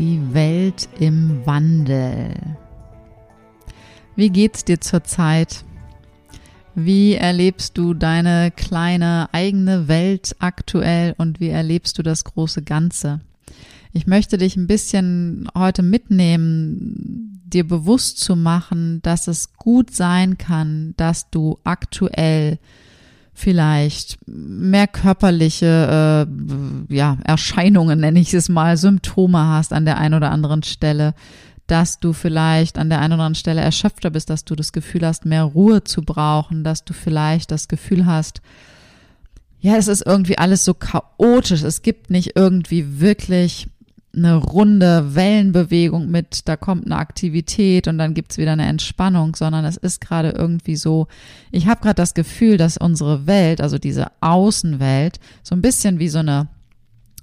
Die 0.00 0.32
Welt 0.32 0.88
im 0.98 1.44
Wandel. 1.44 2.32
Wie 4.16 4.30
geht's 4.30 4.64
dir 4.64 4.80
zurzeit? 4.80 5.62
Wie 6.74 7.16
erlebst 7.16 7.76
du 7.76 7.92
deine 7.92 8.50
kleine 8.50 9.28
eigene 9.32 9.88
Welt 9.88 10.36
aktuell 10.38 11.14
und 11.18 11.38
wie 11.38 11.50
erlebst 11.50 11.98
du 11.98 12.02
das 12.02 12.24
große 12.24 12.62
Ganze? 12.62 13.20
Ich 13.92 14.06
möchte 14.06 14.38
dich 14.38 14.56
ein 14.56 14.66
bisschen 14.66 15.50
heute 15.54 15.82
mitnehmen, 15.82 17.42
dir 17.44 17.68
bewusst 17.68 18.20
zu 18.20 18.36
machen, 18.36 19.02
dass 19.02 19.28
es 19.28 19.52
gut 19.52 19.94
sein 19.94 20.38
kann, 20.38 20.94
dass 20.96 21.28
du 21.28 21.58
aktuell 21.64 22.58
vielleicht 23.32 24.18
mehr 24.26 24.86
körperliche 24.86 26.26
äh, 26.88 26.94
ja, 26.94 27.18
Erscheinungen, 27.24 28.00
nenne 28.00 28.20
ich 28.20 28.34
es 28.34 28.48
mal, 28.48 28.76
Symptome 28.76 29.46
hast 29.46 29.72
an 29.72 29.84
der 29.84 29.98
einen 29.98 30.14
oder 30.14 30.30
anderen 30.30 30.62
Stelle, 30.62 31.14
dass 31.66 32.00
du 32.00 32.12
vielleicht 32.12 32.78
an 32.78 32.90
der 32.90 32.98
einen 32.98 33.14
oder 33.14 33.22
anderen 33.24 33.34
Stelle 33.36 33.60
erschöpfter 33.60 34.10
bist, 34.10 34.28
dass 34.28 34.44
du 34.44 34.56
das 34.56 34.72
Gefühl 34.72 35.06
hast, 35.06 35.24
mehr 35.24 35.44
Ruhe 35.44 35.84
zu 35.84 36.02
brauchen, 36.02 36.64
dass 36.64 36.84
du 36.84 36.92
vielleicht 36.92 37.50
das 37.52 37.68
Gefühl 37.68 38.06
hast, 38.06 38.42
ja, 39.60 39.76
es 39.76 39.88
ist 39.88 40.04
irgendwie 40.04 40.38
alles 40.38 40.64
so 40.64 40.74
chaotisch, 40.74 41.62
es 41.62 41.82
gibt 41.82 42.10
nicht 42.10 42.32
irgendwie 42.34 43.00
wirklich 43.00 43.68
eine 44.14 44.34
runde 44.36 45.14
Wellenbewegung 45.14 46.10
mit, 46.10 46.48
da 46.48 46.56
kommt 46.56 46.86
eine 46.86 46.96
Aktivität 46.96 47.86
und 47.86 47.98
dann 47.98 48.14
gibt's 48.14 48.38
wieder 48.38 48.52
eine 48.52 48.66
Entspannung, 48.66 49.36
sondern 49.36 49.64
es 49.64 49.76
ist 49.76 50.00
gerade 50.00 50.30
irgendwie 50.30 50.76
so, 50.76 51.06
ich 51.52 51.68
habe 51.68 51.80
gerade 51.80 51.94
das 51.94 52.14
Gefühl, 52.14 52.56
dass 52.56 52.76
unsere 52.76 53.26
Welt, 53.26 53.60
also 53.60 53.78
diese 53.78 54.08
Außenwelt, 54.20 55.20
so 55.42 55.54
ein 55.54 55.62
bisschen 55.62 55.98
wie 56.00 56.08
so 56.08 56.18
eine 56.18 56.48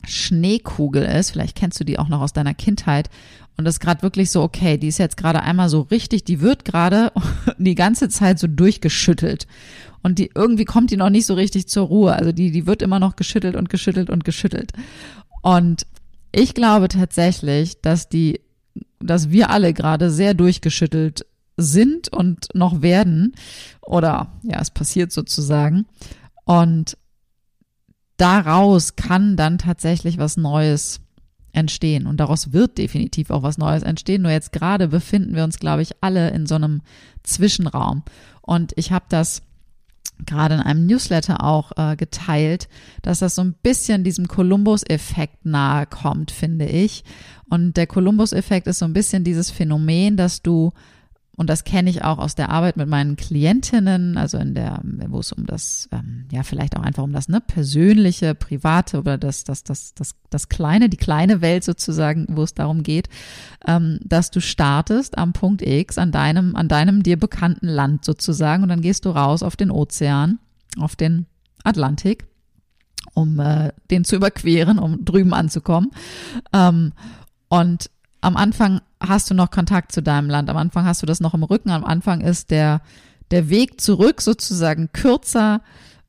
Schneekugel 0.05 1.03
ist, 1.03 1.31
vielleicht 1.31 1.57
kennst 1.57 1.79
du 1.79 1.83
die 1.83 1.99
auch 1.99 2.07
noch 2.07 2.21
aus 2.21 2.31
deiner 2.31 2.53
Kindheit 2.53 3.09
und 3.57 3.65
das 3.65 3.75
ist 3.75 3.79
gerade 3.79 4.03
wirklich 4.03 4.29
so, 4.29 4.43
okay, 4.43 4.77
die 4.77 4.87
ist 4.87 4.99
jetzt 4.99 5.17
gerade 5.17 5.41
einmal 5.41 5.67
so 5.67 5.81
richtig, 5.81 6.23
die 6.23 6.41
wird 6.41 6.63
gerade 6.63 7.11
die 7.57 7.75
ganze 7.75 8.07
Zeit 8.07 8.37
so 8.37 8.47
durchgeschüttelt. 8.47 9.47
Und 10.03 10.19
die 10.19 10.29
irgendwie 10.33 10.65
kommt 10.65 10.91
die 10.91 10.97
noch 10.97 11.09
nicht 11.09 11.25
so 11.25 11.33
richtig 11.33 11.67
zur 11.67 11.87
Ruhe. 11.87 12.13
Also 12.13 12.31
die, 12.31 12.51
die 12.51 12.67
wird 12.67 12.83
immer 12.83 12.99
noch 12.99 13.15
geschüttelt 13.15 13.55
und 13.55 13.69
geschüttelt 13.69 14.11
und 14.11 14.23
geschüttelt. 14.23 14.73
Und 15.41 15.87
ich 16.37 16.53
glaube 16.53 16.87
tatsächlich, 16.87 17.81
dass 17.81 18.09
die, 18.09 18.41
dass 18.99 19.31
wir 19.31 19.49
alle 19.49 19.73
gerade 19.73 20.11
sehr 20.11 20.35
durchgeschüttelt 20.35 21.25
sind 21.57 22.13
und 22.13 22.49
noch 22.53 22.83
werden. 22.83 23.33
Oder 23.81 24.31
ja, 24.43 24.61
es 24.61 24.69
passiert 24.69 25.11
sozusagen. 25.11 25.87
Und 26.45 26.95
daraus 28.17 28.95
kann 28.95 29.35
dann 29.35 29.57
tatsächlich 29.57 30.19
was 30.19 30.37
Neues 30.37 30.99
entstehen. 31.53 32.05
Und 32.05 32.17
daraus 32.17 32.53
wird 32.53 32.77
definitiv 32.77 33.31
auch 33.31 33.41
was 33.41 33.57
Neues 33.57 33.81
entstehen. 33.81 34.21
Nur 34.21 34.31
jetzt 34.31 34.51
gerade 34.51 34.89
befinden 34.89 35.33
wir 35.33 35.43
uns, 35.43 35.57
glaube 35.57 35.81
ich, 35.81 35.93
alle 36.01 36.29
in 36.29 36.45
so 36.45 36.53
einem 36.53 36.81
Zwischenraum. 37.23 38.03
Und 38.41 38.73
ich 38.75 38.91
habe 38.91 39.05
das 39.09 39.41
gerade 40.25 40.55
in 40.55 40.61
einem 40.61 40.85
Newsletter 40.85 41.43
auch 41.43 41.71
äh, 41.77 41.95
geteilt, 41.95 42.67
dass 43.01 43.19
das 43.19 43.35
so 43.35 43.41
ein 43.43 43.53
bisschen 43.53 44.03
diesem 44.03 44.27
Kolumbus-Effekt 44.27 45.45
nahe 45.45 45.85
kommt, 45.85 46.31
finde 46.31 46.65
ich. 46.65 47.03
Und 47.49 47.77
der 47.77 47.87
Kolumbus-Effekt 47.87 48.67
ist 48.67 48.79
so 48.79 48.85
ein 48.85 48.93
bisschen 48.93 49.23
dieses 49.23 49.51
Phänomen, 49.51 50.17
dass 50.17 50.41
du 50.41 50.73
und 51.39 51.51
das 51.51 51.63
kenne 51.63 51.91
ich 51.91 52.03
auch 52.03 52.17
aus 52.17 52.33
der 52.33 52.49
Arbeit 52.49 52.77
mit 52.77 52.89
meinen 52.89 53.15
Klientinnen, 53.15 54.17
also 54.17 54.39
in 54.39 54.55
der, 54.55 54.81
wo 54.83 55.19
es 55.19 55.31
um 55.31 55.45
das, 55.45 55.87
ähm, 55.91 56.25
ja, 56.31 56.41
vielleicht 56.41 56.75
auch 56.75 56.81
einfach 56.81 57.03
um 57.03 57.13
das 57.13 57.29
ne, 57.29 57.39
persönliche, 57.39 58.33
private 58.33 58.97
oder 58.97 59.19
das, 59.19 59.43
das, 59.43 59.63
das, 59.63 59.93
das, 59.93 60.15
das 60.31 60.49
kleine, 60.49 60.89
die 60.89 60.97
kleine 60.97 61.39
Welt 61.41 61.63
sozusagen, 61.63 62.25
wo 62.31 62.41
es 62.41 62.55
darum 62.55 62.81
geht, 62.81 63.07
ähm, 63.67 63.99
dass 64.03 64.31
du 64.31 64.41
startest 64.41 65.19
am 65.19 65.31
Punkt 65.33 65.61
X 65.61 65.99
an 65.99 66.11
deinem, 66.11 66.55
an 66.55 66.69
deinem 66.69 67.03
dir 67.03 67.19
bekannten 67.19 67.67
Land 67.67 68.03
sozusagen 68.03 68.63
und 68.63 68.69
dann 68.69 68.81
gehst 68.81 69.05
du 69.05 69.11
raus 69.11 69.43
auf 69.43 69.55
den 69.55 69.69
Ozean, 69.69 70.39
auf 70.79 70.95
den 70.95 71.27
Atlantik 71.63 72.25
um 73.13 73.39
äh, 73.39 73.71
den 73.89 74.03
zu 74.03 74.15
überqueren, 74.15 74.79
um 74.79 75.05
drüben 75.05 75.33
anzukommen. 75.33 75.91
Ähm, 76.51 76.93
und 77.47 77.89
am 78.21 78.35
Anfang 78.37 78.81
hast 78.99 79.29
du 79.29 79.33
noch 79.33 79.51
Kontakt 79.51 79.91
zu 79.91 80.01
deinem 80.01 80.29
Land, 80.29 80.49
am 80.49 80.57
Anfang 80.57 80.85
hast 80.85 81.01
du 81.01 81.05
das 81.05 81.19
noch 81.19 81.33
im 81.33 81.43
Rücken, 81.43 81.69
am 81.69 81.83
Anfang 81.83 82.21
ist 82.21 82.51
der, 82.51 82.81
der 83.31 83.49
Weg 83.49 83.79
zurück 83.81 84.21
sozusagen 84.21 84.91
kürzer 84.91 85.61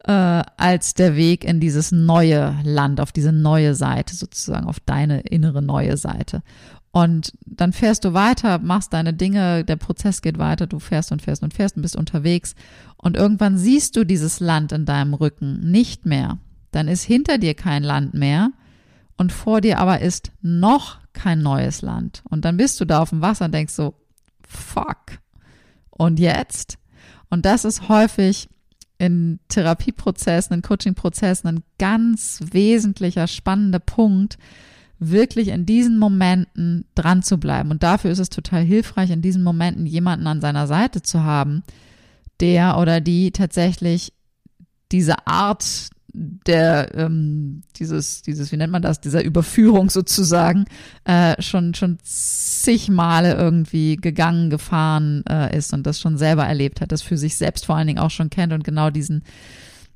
äh, 0.04 0.12
als 0.12 0.94
der 0.94 1.16
Weg 1.16 1.44
in 1.44 1.60
dieses 1.60 1.92
neue 1.92 2.56
Land, 2.64 3.00
auf 3.00 3.12
diese 3.12 3.32
neue 3.32 3.74
Seite 3.74 4.14
sozusagen, 4.14 4.66
auf 4.66 4.80
deine 4.80 5.20
innere 5.20 5.62
neue 5.62 5.96
Seite. 5.96 6.42
Und 6.90 7.32
dann 7.44 7.72
fährst 7.72 8.04
du 8.04 8.14
weiter, 8.14 8.58
machst 8.58 8.92
deine 8.92 9.12
Dinge, 9.12 9.64
der 9.64 9.76
Prozess 9.76 10.22
geht 10.22 10.38
weiter, 10.38 10.66
du 10.66 10.78
fährst 10.78 11.12
und 11.12 11.20
fährst 11.20 11.42
und 11.42 11.52
fährst 11.52 11.76
und 11.76 11.82
bist 11.82 11.96
unterwegs. 11.96 12.54
Und 12.96 13.16
irgendwann 13.16 13.58
siehst 13.58 13.96
du 13.96 14.04
dieses 14.04 14.40
Land 14.40 14.72
in 14.72 14.86
deinem 14.86 15.14
Rücken 15.14 15.70
nicht 15.70 16.06
mehr. 16.06 16.38
Dann 16.70 16.88
ist 16.88 17.04
hinter 17.04 17.38
dir 17.38 17.54
kein 17.54 17.82
Land 17.82 18.14
mehr 18.14 18.50
und 19.16 19.32
vor 19.32 19.60
dir 19.60 19.78
aber 19.78 20.00
ist 20.00 20.32
noch 20.40 20.98
kein 21.18 21.42
neues 21.42 21.82
Land. 21.82 22.22
Und 22.30 22.44
dann 22.44 22.56
bist 22.56 22.80
du 22.80 22.84
da 22.84 23.00
auf 23.00 23.10
dem 23.10 23.20
Wasser 23.20 23.46
und 23.46 23.54
denkst 23.54 23.74
so, 23.74 23.94
fuck. 24.46 25.18
Und 25.90 26.20
jetzt? 26.20 26.78
Und 27.28 27.44
das 27.44 27.64
ist 27.64 27.88
häufig 27.88 28.48
in 28.98 29.40
Therapieprozessen, 29.48 30.54
in 30.54 30.62
Coachingprozessen 30.62 31.48
ein 31.48 31.62
ganz 31.78 32.40
wesentlicher, 32.52 33.26
spannender 33.26 33.80
Punkt, 33.80 34.38
wirklich 34.98 35.48
in 35.48 35.66
diesen 35.66 35.98
Momenten 35.98 36.84
dran 36.94 37.22
zu 37.22 37.38
bleiben. 37.38 37.70
Und 37.70 37.82
dafür 37.82 38.10
ist 38.10 38.18
es 38.18 38.30
total 38.30 38.62
hilfreich, 38.62 39.10
in 39.10 39.22
diesen 39.22 39.42
Momenten 39.42 39.86
jemanden 39.86 40.26
an 40.26 40.40
seiner 40.40 40.66
Seite 40.66 41.02
zu 41.02 41.22
haben, 41.22 41.62
der 42.40 42.78
oder 42.78 43.00
die 43.00 43.30
tatsächlich 43.32 44.12
diese 44.90 45.26
Art 45.26 45.90
der 46.48 46.94
ähm, 46.94 47.62
dieses 47.76 48.22
dieses 48.22 48.50
wie 48.50 48.56
nennt 48.56 48.72
man 48.72 48.82
das 48.82 49.00
dieser 49.00 49.22
Überführung 49.22 49.90
sozusagen 49.90 50.64
äh, 51.04 51.40
schon 51.40 51.74
schon 51.74 51.98
zig 52.02 52.88
Male 52.88 53.34
irgendwie 53.34 53.96
gegangen 53.96 54.50
gefahren 54.50 55.22
äh, 55.28 55.56
ist 55.56 55.72
und 55.72 55.86
das 55.86 56.00
schon 56.00 56.18
selber 56.18 56.44
erlebt 56.44 56.80
hat 56.80 56.90
das 56.90 57.02
für 57.02 57.16
sich 57.16 57.36
selbst 57.36 57.66
vor 57.66 57.76
allen 57.76 57.86
Dingen 57.86 57.98
auch 58.00 58.10
schon 58.10 58.30
kennt 58.30 58.52
und 58.52 58.64
genau 58.64 58.90
diesen 58.90 59.22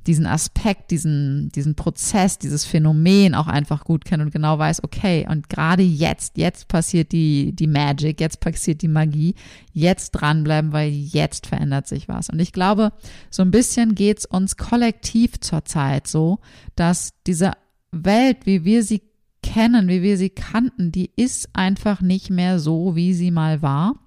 diesen 0.07 0.27
Aspekt, 0.27 0.91
diesen, 0.91 1.51
diesen 1.51 1.75
Prozess, 1.75 2.39
dieses 2.39 2.65
Phänomen 2.65 3.35
auch 3.35 3.47
einfach 3.47 3.85
gut 3.85 4.05
kennt 4.05 4.23
und 4.23 4.33
genau 4.33 4.59
weiß, 4.59 4.83
okay, 4.85 5.27
und 5.29 5.49
gerade 5.49 5.83
jetzt, 5.83 6.39
jetzt 6.39 6.69
passiert 6.69 7.13
die, 7.13 7.53
die 7.53 7.67
Magic, 7.67 8.21
jetzt 8.21 8.41
passiert 8.41 8.83
die 8.83 8.89
Magie, 8.89 9.35
jetzt 9.73 10.11
dranbleiben, 10.13 10.73
weil 10.73 10.91
jetzt 10.91 11.47
verändert 11.47 11.87
sich 11.87 12.09
was. 12.09 12.31
Und 12.31 12.41
ich 12.41 12.53
glaube, 12.53 12.93
so 13.31 13.43
ein 13.43 13.51
bisschen 13.51 13.95
geht's 13.95 14.27
uns 14.27 14.57
kollektiv 14.57 15.41
zurzeit 15.41 16.07
so, 16.07 16.39
dass 16.75 17.13
diese 17.27 17.53
Welt, 17.93 18.39
wie 18.45 18.65
wir 18.65 18.83
sie 18.83 19.03
kennen, 19.43 19.89
wie 19.89 20.03
wir 20.03 20.17
sie 20.17 20.31
kannten, 20.31 20.93
die 20.93 21.11
ist 21.17 21.51
einfach 21.53 22.01
nicht 22.01 22.31
mehr 22.31 22.59
so, 22.59 22.97
wie 22.97 23.13
sie 23.13 23.31
mal 23.31 23.63
war. 23.63 24.02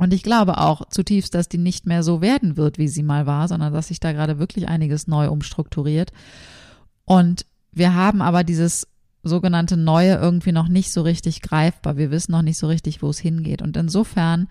Und 0.00 0.14
ich 0.14 0.22
glaube 0.22 0.56
auch 0.56 0.88
zutiefst, 0.88 1.34
dass 1.34 1.50
die 1.50 1.58
nicht 1.58 1.84
mehr 1.84 2.02
so 2.02 2.22
werden 2.22 2.56
wird, 2.56 2.78
wie 2.78 2.88
sie 2.88 3.02
mal 3.02 3.26
war, 3.26 3.48
sondern 3.48 3.74
dass 3.74 3.88
sich 3.88 4.00
da 4.00 4.12
gerade 4.12 4.38
wirklich 4.38 4.66
einiges 4.66 5.06
neu 5.08 5.28
umstrukturiert. 5.28 6.10
Und 7.04 7.44
wir 7.70 7.94
haben 7.94 8.22
aber 8.22 8.42
dieses 8.42 8.88
sogenannte 9.22 9.76
Neue 9.76 10.14
irgendwie 10.14 10.52
noch 10.52 10.68
nicht 10.68 10.90
so 10.90 11.02
richtig 11.02 11.42
greifbar. 11.42 11.98
Wir 11.98 12.10
wissen 12.10 12.32
noch 12.32 12.40
nicht 12.40 12.56
so 12.56 12.66
richtig, 12.66 13.02
wo 13.02 13.10
es 13.10 13.18
hingeht. 13.18 13.60
Und 13.60 13.76
insofern 13.76 14.48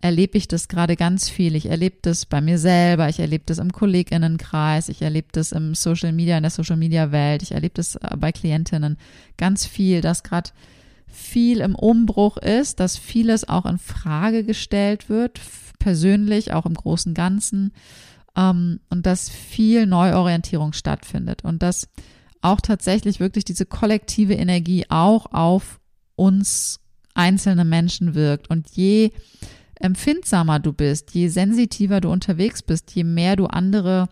erlebe 0.00 0.38
ich 0.38 0.48
das 0.48 0.66
gerade 0.66 0.96
ganz 0.96 1.28
viel. 1.28 1.56
Ich 1.56 1.66
erlebe 1.66 1.98
das 2.00 2.24
bei 2.24 2.40
mir 2.40 2.58
selber, 2.58 3.10
ich 3.10 3.20
erlebe 3.20 3.44
das 3.44 3.58
im 3.58 3.72
Kolleginnenkreis, 3.72 4.88
ich 4.88 5.02
erlebe 5.02 5.28
das 5.32 5.52
im 5.52 5.74
Social 5.74 6.12
Media, 6.12 6.38
in 6.38 6.42
der 6.42 6.50
Social 6.50 6.78
Media 6.78 7.12
Welt, 7.12 7.42
ich 7.42 7.52
erlebe 7.52 7.74
das 7.74 7.96
äh, 7.96 8.16
bei 8.16 8.32
Klientinnen 8.32 8.96
ganz 9.36 9.66
viel, 9.66 10.00
dass 10.00 10.22
gerade 10.22 10.52
viel 11.06 11.60
im 11.60 11.74
Umbruch 11.74 12.36
ist, 12.36 12.80
dass 12.80 12.96
vieles 12.96 13.48
auch 13.48 13.66
in 13.66 13.78
Frage 13.78 14.44
gestellt 14.44 15.08
wird, 15.08 15.40
persönlich, 15.78 16.52
auch 16.52 16.66
im 16.66 16.74
großen 16.74 17.14
Ganzen, 17.14 17.72
ähm, 18.36 18.80
und 18.90 19.06
dass 19.06 19.28
viel 19.28 19.86
Neuorientierung 19.86 20.72
stattfindet 20.72 21.44
und 21.44 21.62
dass 21.62 21.88
auch 22.42 22.60
tatsächlich 22.60 23.18
wirklich 23.18 23.44
diese 23.44 23.66
kollektive 23.66 24.34
Energie 24.34 24.86
auch 24.88 25.32
auf 25.32 25.80
uns 26.14 26.80
einzelne 27.14 27.64
Menschen 27.64 28.14
wirkt. 28.14 28.50
Und 28.50 28.68
je 28.70 29.10
empfindsamer 29.76 30.60
du 30.60 30.72
bist, 30.72 31.12
je 31.12 31.28
sensitiver 31.28 32.00
du 32.00 32.10
unterwegs 32.10 32.62
bist, 32.62 32.94
je 32.94 33.04
mehr 33.04 33.36
du 33.36 33.46
andere 33.46 34.08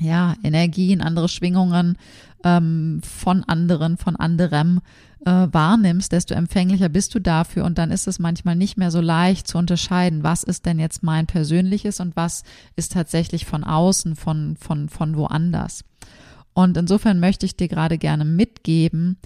ja, 0.00 0.34
Energien, 0.42 1.00
andere 1.00 1.28
Schwingungen 1.28 1.96
ähm, 2.44 3.00
von 3.02 3.42
anderen, 3.42 3.96
von 3.96 4.14
anderem 4.16 4.80
äh, 5.24 5.48
wahrnimmst, 5.50 6.12
desto 6.12 6.34
empfänglicher 6.34 6.88
bist 6.88 7.14
du 7.14 7.18
dafür. 7.18 7.64
Und 7.64 7.78
dann 7.78 7.90
ist 7.90 8.06
es 8.06 8.18
manchmal 8.18 8.54
nicht 8.54 8.76
mehr 8.76 8.90
so 8.90 9.00
leicht 9.00 9.48
zu 9.48 9.58
unterscheiden, 9.58 10.22
was 10.22 10.42
ist 10.44 10.66
denn 10.66 10.78
jetzt 10.78 11.02
mein 11.02 11.26
persönliches 11.26 12.00
und 12.00 12.14
was 12.14 12.44
ist 12.76 12.92
tatsächlich 12.92 13.46
von 13.46 13.64
außen, 13.64 14.16
von, 14.16 14.56
von, 14.56 14.88
von 14.88 15.16
woanders. 15.16 15.84
Und 16.52 16.76
insofern 16.76 17.18
möchte 17.18 17.46
ich 17.46 17.56
dir 17.56 17.68
gerade 17.68 17.98
gerne 17.98 18.24
mitgeben, 18.24 19.16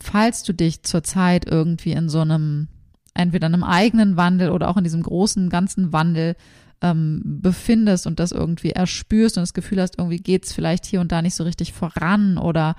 falls 0.00 0.42
du 0.42 0.54
dich 0.54 0.82
zurzeit 0.84 1.46
irgendwie 1.46 1.92
in 1.92 2.08
so 2.08 2.20
einem, 2.20 2.68
entweder 3.14 3.46
einem 3.46 3.64
eigenen 3.64 4.16
Wandel 4.16 4.50
oder 4.50 4.68
auch 4.68 4.76
in 4.76 4.84
diesem 4.84 5.02
großen, 5.02 5.50
ganzen 5.50 5.92
Wandel 5.92 6.36
ähm, 6.82 7.22
befindest 7.24 8.06
und 8.06 8.20
das 8.20 8.32
irgendwie 8.32 8.70
erspürst 8.70 9.38
und 9.38 9.42
das 9.42 9.54
Gefühl 9.54 9.80
hast, 9.80 9.98
irgendwie 9.98 10.18
geht's 10.18 10.52
vielleicht 10.52 10.84
hier 10.84 11.00
und 11.00 11.12
da 11.12 11.22
nicht 11.22 11.34
so 11.34 11.44
richtig 11.44 11.72
voran 11.72 12.36
oder 12.36 12.74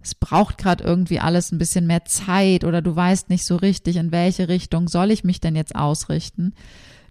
es 0.00 0.14
braucht 0.14 0.58
gerade 0.58 0.84
irgendwie 0.84 1.18
alles 1.18 1.50
ein 1.50 1.58
bisschen 1.58 1.86
mehr 1.86 2.04
Zeit 2.04 2.64
oder 2.64 2.80
du 2.80 2.94
weißt 2.94 3.28
nicht 3.30 3.44
so 3.44 3.56
richtig, 3.56 3.96
in 3.96 4.12
welche 4.12 4.48
Richtung 4.48 4.88
soll 4.88 5.10
ich 5.10 5.24
mich 5.24 5.40
denn 5.40 5.56
jetzt 5.56 5.74
ausrichten, 5.74 6.54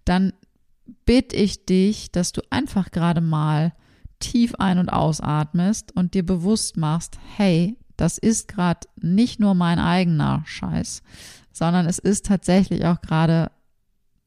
dann 0.06 0.32
bitte 1.04 1.36
ich 1.36 1.66
dich, 1.66 2.10
dass 2.10 2.32
du 2.32 2.40
einfach 2.50 2.90
gerade 2.90 3.20
mal 3.20 3.74
tief 4.20 4.54
ein- 4.56 4.78
und 4.78 4.88
ausatmest 4.88 5.94
und 5.94 6.14
dir 6.14 6.24
bewusst 6.24 6.78
machst, 6.78 7.18
hey, 7.36 7.76
das 7.96 8.16
ist 8.16 8.48
gerade 8.48 8.88
nicht 8.96 9.38
nur 9.38 9.54
mein 9.54 9.78
eigener 9.78 10.42
Scheiß, 10.46 11.02
sondern 11.52 11.86
es 11.86 11.98
ist 11.98 12.26
tatsächlich 12.26 12.86
auch 12.86 13.02
gerade 13.02 13.50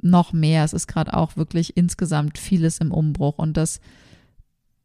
noch 0.03 0.33
mehr. 0.33 0.63
Es 0.63 0.73
ist 0.73 0.87
gerade 0.87 1.13
auch 1.15 1.37
wirklich 1.37 1.77
insgesamt 1.77 2.37
vieles 2.37 2.79
im 2.79 2.91
Umbruch 2.91 3.37
und 3.37 3.57
das 3.57 3.79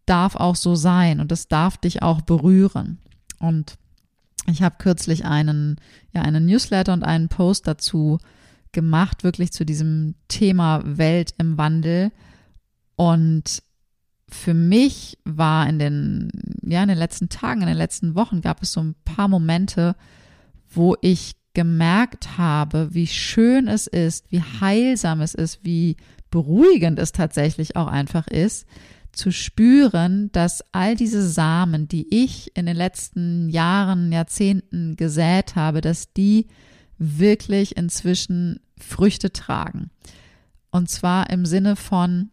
darf 0.07 0.37
auch 0.37 0.57
so 0.57 0.75
sein 0.75 1.21
und 1.21 1.33
das 1.33 1.49
darf 1.49 1.77
dich 1.77 2.03
auch 2.03 2.21
berühren. 2.21 2.99
Und 3.39 3.77
ich 4.49 4.63
habe 4.63 4.77
kürzlich 4.79 5.25
einen, 5.25 5.77
ja, 6.13 6.23
einen 6.23 6.47
Newsletter 6.47 6.93
und 6.93 7.03
einen 7.03 7.29
Post 7.29 7.67
dazu 7.67 8.19
gemacht, 8.73 9.25
wirklich 9.25 9.53
zu 9.53 9.65
diesem 9.65 10.15
Thema 10.29 10.83
Welt 10.85 11.35
im 11.39 11.59
Wandel. 11.59 12.13
Und 12.95 13.63
für 14.29 14.55
mich 14.55 15.19
war 15.25 15.69
in 15.69 15.79
den, 15.79 16.31
ja, 16.63 16.83
in 16.83 16.89
den 16.89 16.99
letzten 16.99 17.29
Tagen, 17.29 17.63
in 17.63 17.69
den 17.69 17.77
letzten 17.77 18.15
Wochen 18.15 18.41
gab 18.41 18.63
es 18.63 18.73
so 18.73 18.81
ein 18.81 18.95
paar 19.05 19.29
Momente, 19.29 19.97
wo 20.69 20.97
ich 21.01 21.37
gemerkt 21.57 22.37
habe, 22.37 22.93
wie 22.93 23.07
schön 23.07 23.67
es 23.67 23.87
ist, 23.87 24.31
wie 24.31 24.43
heilsam 24.43 25.23
es 25.23 25.33
ist, 25.33 25.61
wie 25.65 25.97
beruhigend 26.31 26.99
es 26.99 27.13
tatsächlich 27.13 27.77
auch 27.77 27.87
einfach 27.87 28.29
ist, 28.29 28.67
zu 29.13 29.33
spüren, 29.33 30.31
dass 30.33 30.63
all 30.73 30.97
diese 30.97 31.27
Samen, 31.27 31.89
die 31.89 32.15
ich 32.15 32.55
in 32.55 32.67
den 32.67 32.77
letzten 32.77 33.49
Jahren, 33.49 34.13
Jahrzehnten 34.13 34.97
gesät 34.97 35.57
habe, 35.57 35.81
dass 35.81 36.13
die 36.13 36.47
wirklich 36.99 37.79
inzwischen 37.79 38.61
Früchte 38.77 39.33
tragen. 39.33 39.89
Und 40.71 40.91
zwar 40.91 41.31
im 41.31 41.47
Sinne 41.47 41.75
von, 41.75 42.29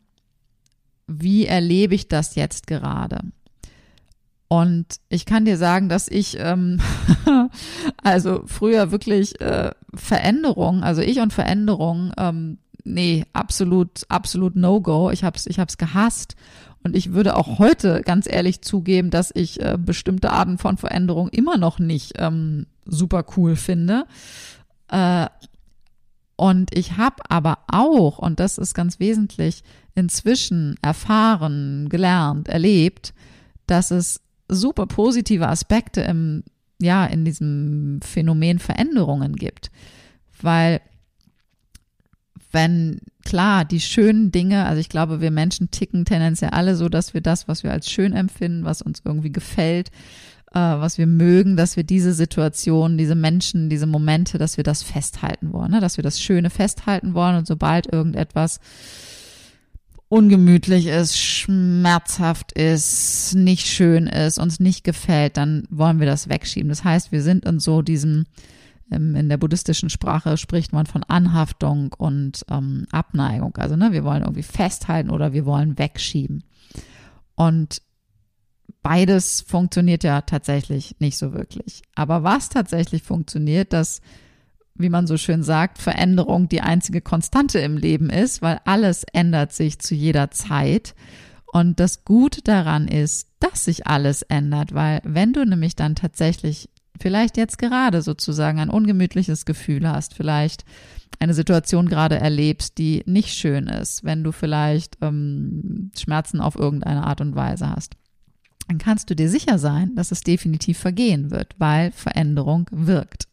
wie 1.07 1.45
erlebe 1.45 1.95
ich 1.95 2.09
das 2.09 2.35
jetzt 2.35 2.67
gerade? 2.67 3.21
Und 4.47 4.85
ich 5.09 5.25
kann 5.25 5.45
dir 5.45 5.57
sagen, 5.57 5.89
dass 5.89 6.07
ich 6.07 6.37
ähm, 6.39 6.79
also 8.03 8.43
früher 8.45 8.91
wirklich 8.91 9.41
äh, 9.41 9.71
Veränderung, 9.95 10.83
also 10.83 11.01
ich 11.01 11.19
und 11.19 11.33
Veränderung, 11.33 12.11
ähm, 12.17 12.59
nee, 12.83 13.25
absolut, 13.33 14.03
absolut 14.09 14.55
No-Go. 14.55 15.09
Ich 15.09 15.23
hab's, 15.23 15.47
ich 15.47 15.59
hab's 15.59 15.77
gehasst. 15.77 16.35
Und 16.83 16.95
ich 16.95 17.13
würde 17.13 17.37
auch 17.37 17.59
heute 17.59 18.01
ganz 18.01 18.27
ehrlich 18.29 18.61
zugeben, 18.61 19.09
dass 19.09 19.31
ich 19.33 19.61
äh, 19.61 19.77
bestimmte 19.79 20.31
Arten 20.31 20.57
von 20.57 20.77
Veränderung 20.77 21.29
immer 21.29 21.57
noch 21.57 21.79
nicht 21.79 22.13
ähm, 22.17 22.67
super 22.85 23.25
cool 23.37 23.55
finde. 23.55 24.05
Äh, 24.89 25.27
und 26.35 26.75
ich 26.75 26.97
habe 26.97 27.23
aber 27.29 27.59
auch, 27.67 28.19
und 28.19 28.39
das 28.39 28.57
ist 28.57 28.73
ganz 28.73 28.99
wesentlich, 28.99 29.63
inzwischen 29.95 30.75
erfahren, 30.81 31.87
gelernt, 31.87 32.49
erlebt, 32.49 33.13
dass 33.65 33.91
es 33.91 34.22
super 34.47 34.85
positive 34.85 35.47
Aspekte 35.47 36.01
im, 36.01 36.43
ja, 36.79 37.05
in 37.05 37.25
diesem 37.25 37.99
Phänomen 38.03 38.59
Veränderungen 38.59 39.35
gibt. 39.35 39.71
Weil 40.41 40.81
wenn 42.51 42.99
klar, 43.25 43.65
die 43.65 43.81
schönen 43.81 44.31
Dinge, 44.31 44.65
also 44.65 44.79
ich 44.79 44.89
glaube, 44.89 45.21
wir 45.21 45.31
Menschen 45.31 45.71
ticken 45.71 46.05
tendenziell 46.05 46.51
alle 46.51 46.75
so, 46.75 46.87
dass 46.87 47.13
wir 47.13 47.21
das, 47.21 47.47
was 47.47 47.63
wir 47.63 47.71
als 47.71 47.89
schön 47.89 48.13
empfinden, 48.13 48.63
was 48.63 48.81
uns 48.81 49.01
irgendwie 49.03 49.31
gefällt, 49.31 49.89
äh, 50.53 50.59
was 50.59 50.97
wir 50.97 51.07
mögen, 51.07 51.57
dass 51.57 51.75
wir 51.75 51.83
diese 51.83 52.13
Situation, 52.13 52.97
diese 52.97 53.15
Menschen, 53.15 53.69
diese 53.69 53.87
Momente, 53.87 54.37
dass 54.37 54.57
wir 54.57 54.63
das 54.63 54.83
festhalten 54.83 55.51
wollen, 55.51 55.71
ne? 55.71 55.79
dass 55.79 55.97
wir 55.97 56.03
das 56.03 56.21
Schöne 56.21 56.49
festhalten 56.51 57.15
wollen 57.15 57.37
und 57.37 57.47
sobald 57.47 57.91
irgendetwas 57.91 58.59
ungemütlich 60.13 60.85
ist, 60.85 61.17
schmerzhaft 61.17 62.51
ist, 62.51 63.33
nicht 63.33 63.65
schön 63.65 64.05
ist, 64.05 64.37
uns 64.37 64.59
nicht 64.59 64.83
gefällt, 64.83 65.37
dann 65.37 65.63
wollen 65.71 65.99
wir 65.99 66.05
das 66.05 66.29
wegschieben. 66.29 66.69
Das 66.69 66.83
heißt, 66.83 67.11
wir 67.11 67.23
sind 67.23 67.45
in 67.45 67.59
so 67.59 67.81
diesem, 67.81 68.25
ähm, 68.91 69.15
in 69.15 69.27
der 69.27 69.37
buddhistischen 69.37 69.89
Sprache 69.89 70.37
spricht 70.37 70.71
man 70.71 70.85
von 70.85 71.03
Anhaftung 71.03 71.93
und 71.97 72.45
ähm, 72.51 72.85
Abneigung. 72.91 73.57
Also 73.57 73.75
ne, 73.75 73.91
wir 73.91 74.03
wollen 74.03 74.21
irgendwie 74.21 74.43
festhalten 74.43 75.09
oder 75.09 75.33
wir 75.33 75.47
wollen 75.47 75.79
wegschieben. 75.79 76.43
Und 77.33 77.81
beides 78.83 79.41
funktioniert 79.41 80.03
ja 80.03 80.21
tatsächlich 80.21 80.95
nicht 80.99 81.17
so 81.17 81.33
wirklich. 81.33 81.81
Aber 81.95 82.21
was 82.21 82.49
tatsächlich 82.49 83.01
funktioniert, 83.01 83.73
dass 83.73 83.99
wie 84.75 84.89
man 84.89 85.07
so 85.07 85.17
schön 85.17 85.43
sagt, 85.43 85.77
Veränderung 85.77 86.49
die 86.49 86.61
einzige 86.61 87.01
Konstante 87.01 87.59
im 87.59 87.77
Leben 87.77 88.09
ist, 88.09 88.41
weil 88.41 88.59
alles 88.65 89.03
ändert 89.13 89.53
sich 89.53 89.79
zu 89.79 89.95
jeder 89.95 90.31
Zeit. 90.31 90.95
Und 91.51 91.79
das 91.79 92.03
Gute 92.03 92.41
daran 92.41 92.87
ist, 92.87 93.27
dass 93.39 93.65
sich 93.65 93.85
alles 93.85 94.23
ändert, 94.23 94.73
weil 94.73 95.01
wenn 95.03 95.33
du 95.33 95.45
nämlich 95.45 95.75
dann 95.75 95.95
tatsächlich 95.95 96.69
vielleicht 96.99 97.37
jetzt 97.37 97.57
gerade 97.57 98.01
sozusagen 98.01 98.59
ein 98.59 98.69
ungemütliches 98.69 99.45
Gefühl 99.45 99.87
hast, 99.87 100.15
vielleicht 100.15 100.65
eine 101.19 101.33
Situation 101.33 101.87
gerade 101.89 102.17
erlebst, 102.17 102.77
die 102.77 103.03
nicht 103.05 103.35
schön 103.35 103.67
ist, 103.67 104.03
wenn 104.03 104.23
du 104.23 104.31
vielleicht 104.31 104.97
ähm, 105.01 105.91
Schmerzen 105.97 106.41
auf 106.41 106.55
irgendeine 106.55 107.03
Art 107.03 107.21
und 107.21 107.35
Weise 107.35 107.69
hast, 107.69 107.93
dann 108.67 108.77
kannst 108.77 109.09
du 109.09 109.15
dir 109.15 109.29
sicher 109.29 109.59
sein, 109.59 109.95
dass 109.95 110.11
es 110.11 110.21
definitiv 110.21 110.79
vergehen 110.79 111.31
wird, 111.31 111.55
weil 111.59 111.91
Veränderung 111.91 112.67
wirkt. 112.71 113.27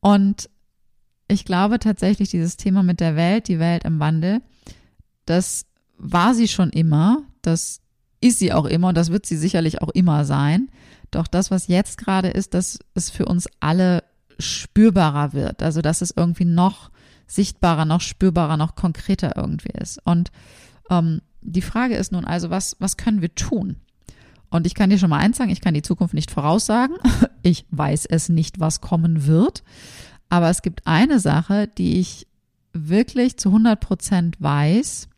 Und 0.00 0.48
ich 1.28 1.44
glaube 1.44 1.78
tatsächlich, 1.78 2.30
dieses 2.30 2.56
Thema 2.56 2.82
mit 2.82 3.00
der 3.00 3.16
Welt, 3.16 3.48
die 3.48 3.58
Welt 3.58 3.84
im 3.84 4.00
Wandel, 4.00 4.40
das 5.26 5.66
war 5.96 6.34
sie 6.34 6.48
schon 6.48 6.70
immer, 6.70 7.22
das 7.42 7.80
ist 8.20 8.38
sie 8.38 8.52
auch 8.52 8.64
immer 8.64 8.88
und 8.88 8.96
das 8.96 9.10
wird 9.10 9.26
sie 9.26 9.36
sicherlich 9.36 9.80
auch 9.80 9.90
immer 9.90 10.24
sein. 10.24 10.70
Doch 11.10 11.26
das, 11.26 11.50
was 11.50 11.68
jetzt 11.68 11.98
gerade 11.98 12.28
ist, 12.28 12.54
dass 12.54 12.78
es 12.94 13.10
für 13.10 13.26
uns 13.26 13.48
alle 13.60 14.04
spürbarer 14.38 15.32
wird. 15.32 15.62
Also, 15.62 15.82
dass 15.82 16.02
es 16.02 16.12
irgendwie 16.16 16.44
noch 16.44 16.90
sichtbarer, 17.26 17.84
noch 17.84 18.00
spürbarer, 18.00 18.56
noch 18.56 18.74
konkreter 18.74 19.36
irgendwie 19.36 19.72
ist. 19.78 20.00
Und 20.04 20.30
ähm, 20.90 21.20
die 21.42 21.62
Frage 21.62 21.96
ist 21.96 22.12
nun 22.12 22.24
also, 22.24 22.50
was, 22.50 22.76
was 22.78 22.96
können 22.96 23.22
wir 23.22 23.34
tun? 23.34 23.76
Und 24.50 24.66
ich 24.66 24.74
kann 24.74 24.90
dir 24.90 24.98
schon 24.98 25.10
mal 25.10 25.18
eins 25.18 25.38
sagen, 25.38 25.50
ich 25.50 25.60
kann 25.60 25.74
die 25.74 25.82
Zukunft 25.82 26.14
nicht 26.14 26.30
voraussagen. 26.30 26.96
Ich 27.42 27.64
weiß 27.70 28.04
es 28.04 28.28
nicht, 28.28 28.60
was 28.60 28.82
kommen 28.82 29.24
wird. 29.24 29.64
Aber 30.28 30.50
es 30.50 30.60
gibt 30.60 30.86
eine 30.86 31.20
Sache, 31.20 31.68
die 31.68 31.98
ich 31.98 32.26
wirklich 32.74 33.38
zu 33.38 33.48
100 33.48 33.80
Prozent 33.80 34.36
weiß. 34.42 35.08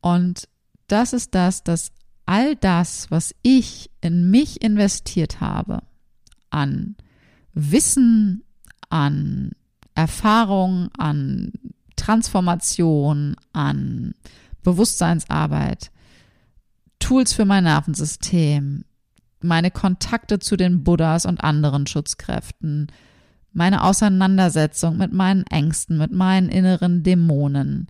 Und 0.00 0.48
das 0.86 1.12
ist 1.12 1.34
das, 1.34 1.64
dass 1.64 1.92
all 2.24 2.56
das, 2.56 3.10
was 3.10 3.34
ich 3.42 3.90
in 4.00 4.30
mich 4.30 4.62
investiert 4.62 5.42
habe, 5.42 5.82
an 6.48 6.96
Wissen, 7.52 8.42
an 8.88 9.50
Erfahrung, 9.94 10.88
an 10.96 11.52
Transformation, 11.96 13.36
an 13.52 14.14
Bewusstseinsarbeit, 14.62 15.90
Tools 16.98 17.32
für 17.32 17.44
mein 17.44 17.64
Nervensystem, 17.64 18.84
meine 19.40 19.70
Kontakte 19.70 20.38
zu 20.38 20.56
den 20.56 20.84
Buddhas 20.84 21.26
und 21.26 21.42
anderen 21.42 21.86
Schutzkräften, 21.86 22.88
meine 23.52 23.84
Auseinandersetzung 23.84 24.96
mit 24.96 25.12
meinen 25.12 25.44
Ängsten, 25.46 25.98
mit 25.98 26.12
meinen 26.12 26.48
inneren 26.48 27.02
Dämonen, 27.02 27.88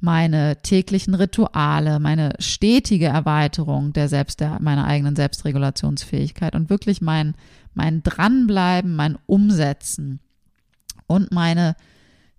meine 0.00 0.60
täglichen 0.62 1.14
Rituale, 1.14 1.98
meine 1.98 2.34
stetige 2.38 3.06
Erweiterung 3.06 3.92
der 3.92 4.08
Selbst, 4.08 4.40
der, 4.40 4.58
meiner 4.60 4.84
eigenen 4.84 5.16
Selbstregulationsfähigkeit 5.16 6.54
und 6.54 6.70
wirklich 6.70 7.00
mein, 7.00 7.34
mein 7.72 8.02
Dranbleiben, 8.02 8.94
mein 8.94 9.18
Umsetzen 9.26 10.20
und 11.06 11.32
meine, 11.32 11.74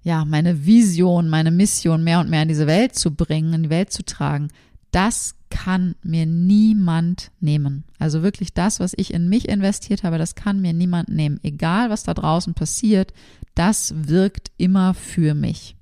ja, 0.02 0.26
meine 0.26 0.66
Vision, 0.66 1.28
meine 1.28 1.52
Mission 1.52 2.04
mehr 2.04 2.20
und 2.20 2.30
mehr 2.30 2.44
in 2.44 2.50
diese 2.50 2.68
Welt 2.68 2.96
zu 2.96 3.16
bringen, 3.16 3.54
in 3.54 3.64
die 3.64 3.70
Welt 3.70 3.92
zu 3.92 4.04
tragen, 4.04 4.50
das 4.92 5.36
kann 5.56 5.96
mir 6.04 6.26
niemand 6.26 7.32
nehmen. 7.40 7.86
Also 7.98 8.24
wirklich 8.24 8.54
das, 8.54 8.82
was 8.82 8.94
ich 8.98 9.14
in 9.14 9.30
mich 9.30 9.48
investiert 9.48 10.04
habe, 10.04 10.18
das 10.18 10.36
kann 10.36 10.60
mir 10.60 10.74
niemand 10.74 11.08
nehmen. 11.08 11.40
Egal, 11.44 11.90
was 11.90 12.04
da 12.04 12.14
draußen 12.14 12.54
passiert, 12.54 13.14
das 13.56 13.94
wirkt 13.96 14.52
immer 14.58 14.94
für 14.94 15.34
mich. 15.34 15.78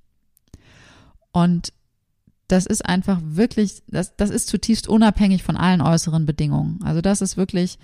Und 1.31 1.73
das 2.47 2.67
ist 2.67 2.85
einfach 2.85 3.19
wirklich, 3.23 3.81
das, 3.87 4.15
das 4.15 4.29
ist 4.29 4.47
zutiefst 4.47 4.87
unabhängig 4.87 5.41
von 5.41 5.57
allen 5.57 5.81
äußeren 5.81 6.27
Bedingungen. 6.27 6.79
Also 6.83 7.01
das 7.01 7.21
ist 7.21 7.35
wirklich 7.35 7.79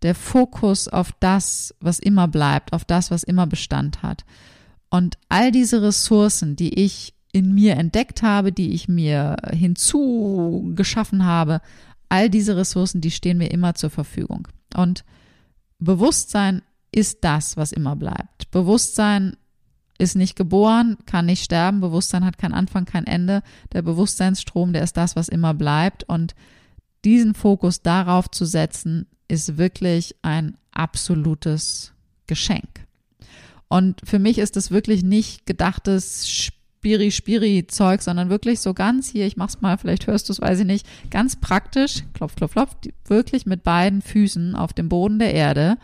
der 0.00 0.14
Fokus 0.14 0.88
auf 0.88 1.12
das, 1.20 1.74
was 1.80 1.98
immer 1.98 2.28
bleibt, 2.28 2.72
auf 2.72 2.86
das, 2.86 3.10
was 3.10 3.24
immer 3.24 3.46
Bestand 3.46 4.02
hat. 4.02 4.24
Und 4.88 5.18
all 5.28 5.52
diese 5.52 5.82
Ressourcen, 5.82 6.56
die 6.56 6.82
ich 6.82 7.12
in 7.36 7.54
mir 7.54 7.76
entdeckt 7.76 8.22
habe, 8.22 8.50
die 8.50 8.72
ich 8.72 8.88
mir 8.88 9.36
hinzugeschaffen 9.52 11.26
habe, 11.26 11.60
all 12.08 12.30
diese 12.30 12.56
Ressourcen, 12.56 13.02
die 13.02 13.10
stehen 13.10 13.36
mir 13.36 13.50
immer 13.50 13.74
zur 13.74 13.90
Verfügung. 13.90 14.48
Und 14.74 15.04
Bewusstsein 15.78 16.62
ist 16.92 17.18
das, 17.24 17.58
was 17.58 17.72
immer 17.72 17.94
bleibt. 17.94 18.50
Bewusstsein 18.50 19.36
ist 19.98 20.16
nicht 20.16 20.34
geboren, 20.34 20.96
kann 21.04 21.26
nicht 21.26 21.44
sterben. 21.44 21.80
Bewusstsein 21.80 22.24
hat 22.24 22.38
keinen 22.38 22.54
Anfang, 22.54 22.86
kein 22.86 23.06
Ende. 23.06 23.42
Der 23.72 23.82
Bewusstseinsstrom, 23.82 24.72
der 24.72 24.82
ist 24.82 24.96
das, 24.96 25.14
was 25.14 25.28
immer 25.28 25.52
bleibt. 25.52 26.04
Und 26.04 26.34
diesen 27.04 27.34
Fokus 27.34 27.82
darauf 27.82 28.30
zu 28.30 28.46
setzen, 28.46 29.06
ist 29.28 29.58
wirklich 29.58 30.16
ein 30.22 30.56
absolutes 30.70 31.92
Geschenk. 32.26 32.86
Und 33.68 34.00
für 34.04 34.18
mich 34.18 34.38
ist 34.38 34.56
es 34.56 34.70
wirklich 34.70 35.02
nicht 35.02 35.44
gedachtes 35.44 36.28
Spiri-Spiri-Zeug, 36.78 38.02
sondern 38.02 38.30
wirklich 38.30 38.60
so 38.60 38.74
ganz 38.74 39.10
hier, 39.10 39.26
ich 39.26 39.36
mach's 39.36 39.60
mal, 39.60 39.76
vielleicht 39.78 40.06
hörst 40.06 40.28
du 40.28 40.32
es, 40.32 40.40
weiß 40.40 40.60
ich 40.60 40.66
nicht, 40.66 40.86
ganz 41.10 41.36
praktisch, 41.36 42.04
klopf, 42.14 42.36
klopf, 42.36 42.52
klopf, 42.52 42.76
wirklich 43.06 43.46
mit 43.46 43.62
beiden 43.62 44.02
Füßen 44.02 44.54
auf 44.54 44.72
dem 44.72 44.88
Boden 44.88 45.18
der 45.18 45.34
Erde 45.34 45.78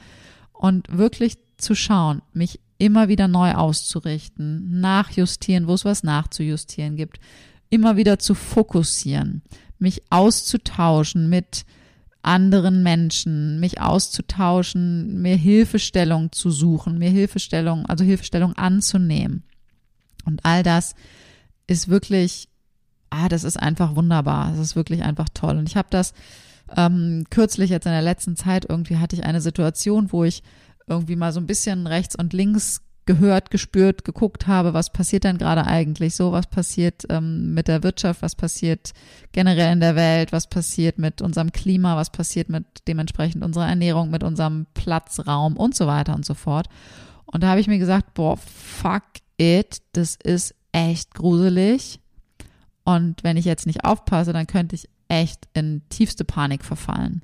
und 0.53 0.97
wirklich 0.97 1.39
zu 1.57 1.75
schauen, 1.75 2.23
mich 2.33 2.61
immer 2.79 3.09
wieder 3.09 3.29
neu 3.29 3.53
auszurichten, 3.53 4.81
nachjustieren, 4.81 5.67
wo 5.67 5.75
es 5.75 5.85
was 5.85 6.03
nachzujustieren 6.03 6.97
gibt, 6.97 7.19
immer 7.71 7.97
wieder 7.97 8.19
zu 8.19 8.35
fokussieren, 8.35 9.43
mich 9.79 10.03
auszutauschen 10.11 11.29
mit 11.29 11.65
anderen 12.23 12.83
Menschen, 12.83 13.59
mich 13.59 13.81
auszutauschen, 13.81 15.21
mir 15.21 15.37
Hilfestellung 15.37 16.31
zu 16.33 16.51
suchen, 16.51 16.99
mir 16.99 17.11
Hilfestellung, 17.11 17.87
also 17.87 18.05
Hilfestellung 18.05 18.53
anzunehmen. 18.55 19.43
Und 20.25 20.45
all 20.45 20.63
das 20.63 20.95
ist 21.67 21.89
wirklich, 21.89 22.49
ah, 23.11 23.29
das 23.29 23.45
ist 23.45 23.57
einfach 23.57 23.97
wunderbar. 23.97 24.51
Das 24.51 24.59
ist 24.59 24.77
wirklich 24.77 25.03
einfach 25.03 25.29
toll. 25.33 25.57
Und 25.57 25.69
ich 25.69 25.77
habe 25.77 25.89
das 25.91 26.15
ähm, 26.77 27.25
kürzlich 27.31 27.71
jetzt 27.71 27.87
in 27.87 27.93
der 27.93 28.03
letzten 28.03 28.37
Zeit 28.37 28.67
irgendwie 28.69 28.97
hatte 28.97 29.17
ich 29.17 29.25
eine 29.25 29.41
Situation, 29.41 30.13
wo 30.13 30.25
ich 30.25 30.43
irgendwie 30.87 31.17
mal 31.17 31.33
so 31.33 31.41
ein 31.41 31.47
bisschen 31.47 31.87
rechts 31.87 32.17
und 32.17 32.33
links 32.33 32.83
gehört, 33.05 33.51
gespürt, 33.51 34.05
geguckt 34.05 34.47
habe, 34.47 34.75
was 34.75 34.93
passiert 34.93 35.25
denn 35.25 35.39
gerade 35.39 35.67
eigentlich 35.67 36.15
so, 36.15 36.31
was 36.31 36.47
passiert 36.47 37.05
ähm, 37.11 37.53
mit 37.53 37.67
der 37.67 37.83
Wirtschaft, 37.83 38.23
was 38.23 38.37
passiert 38.37 38.93
generell 39.33 39.73
in 39.73 39.81
der 39.81 39.97
Welt, 39.97 40.31
was 40.31 40.47
passiert 40.47 40.99
mit 40.99 41.21
unserem 41.21 41.51
Klima, 41.51 41.97
was 41.97 42.11
passiert 42.11 42.49
mit 42.49 42.65
dementsprechend 42.87 43.45
unserer 43.45 43.67
Ernährung, 43.67 44.11
mit 44.11 44.23
unserem 44.23 44.67
Platzraum 44.75 45.57
und 45.57 45.75
so 45.75 45.87
weiter 45.87 46.15
und 46.15 46.25
so 46.25 46.35
fort. 46.35 46.69
Und 47.27 47.43
da 47.43 47.49
habe 47.49 47.61
ich 47.61 47.67
mir 47.67 47.79
gesagt, 47.79 48.15
boah, 48.15 48.37
fuck 48.37 49.03
it, 49.39 49.83
das 49.93 50.17
ist 50.17 50.55
echt 50.73 51.15
gruselig. 51.15 52.01
Und 52.85 53.23
wenn 53.23 53.37
ich 53.37 53.45
jetzt 53.45 53.67
nicht 53.67 53.85
aufpasse, 53.85 54.33
dann 54.33 54.47
könnte 54.47 54.75
ich 54.75 54.89
echt 55.09 55.49
in 55.55 55.83
tiefste 55.89 56.25
Panik 56.25 56.65
verfallen. 56.65 57.23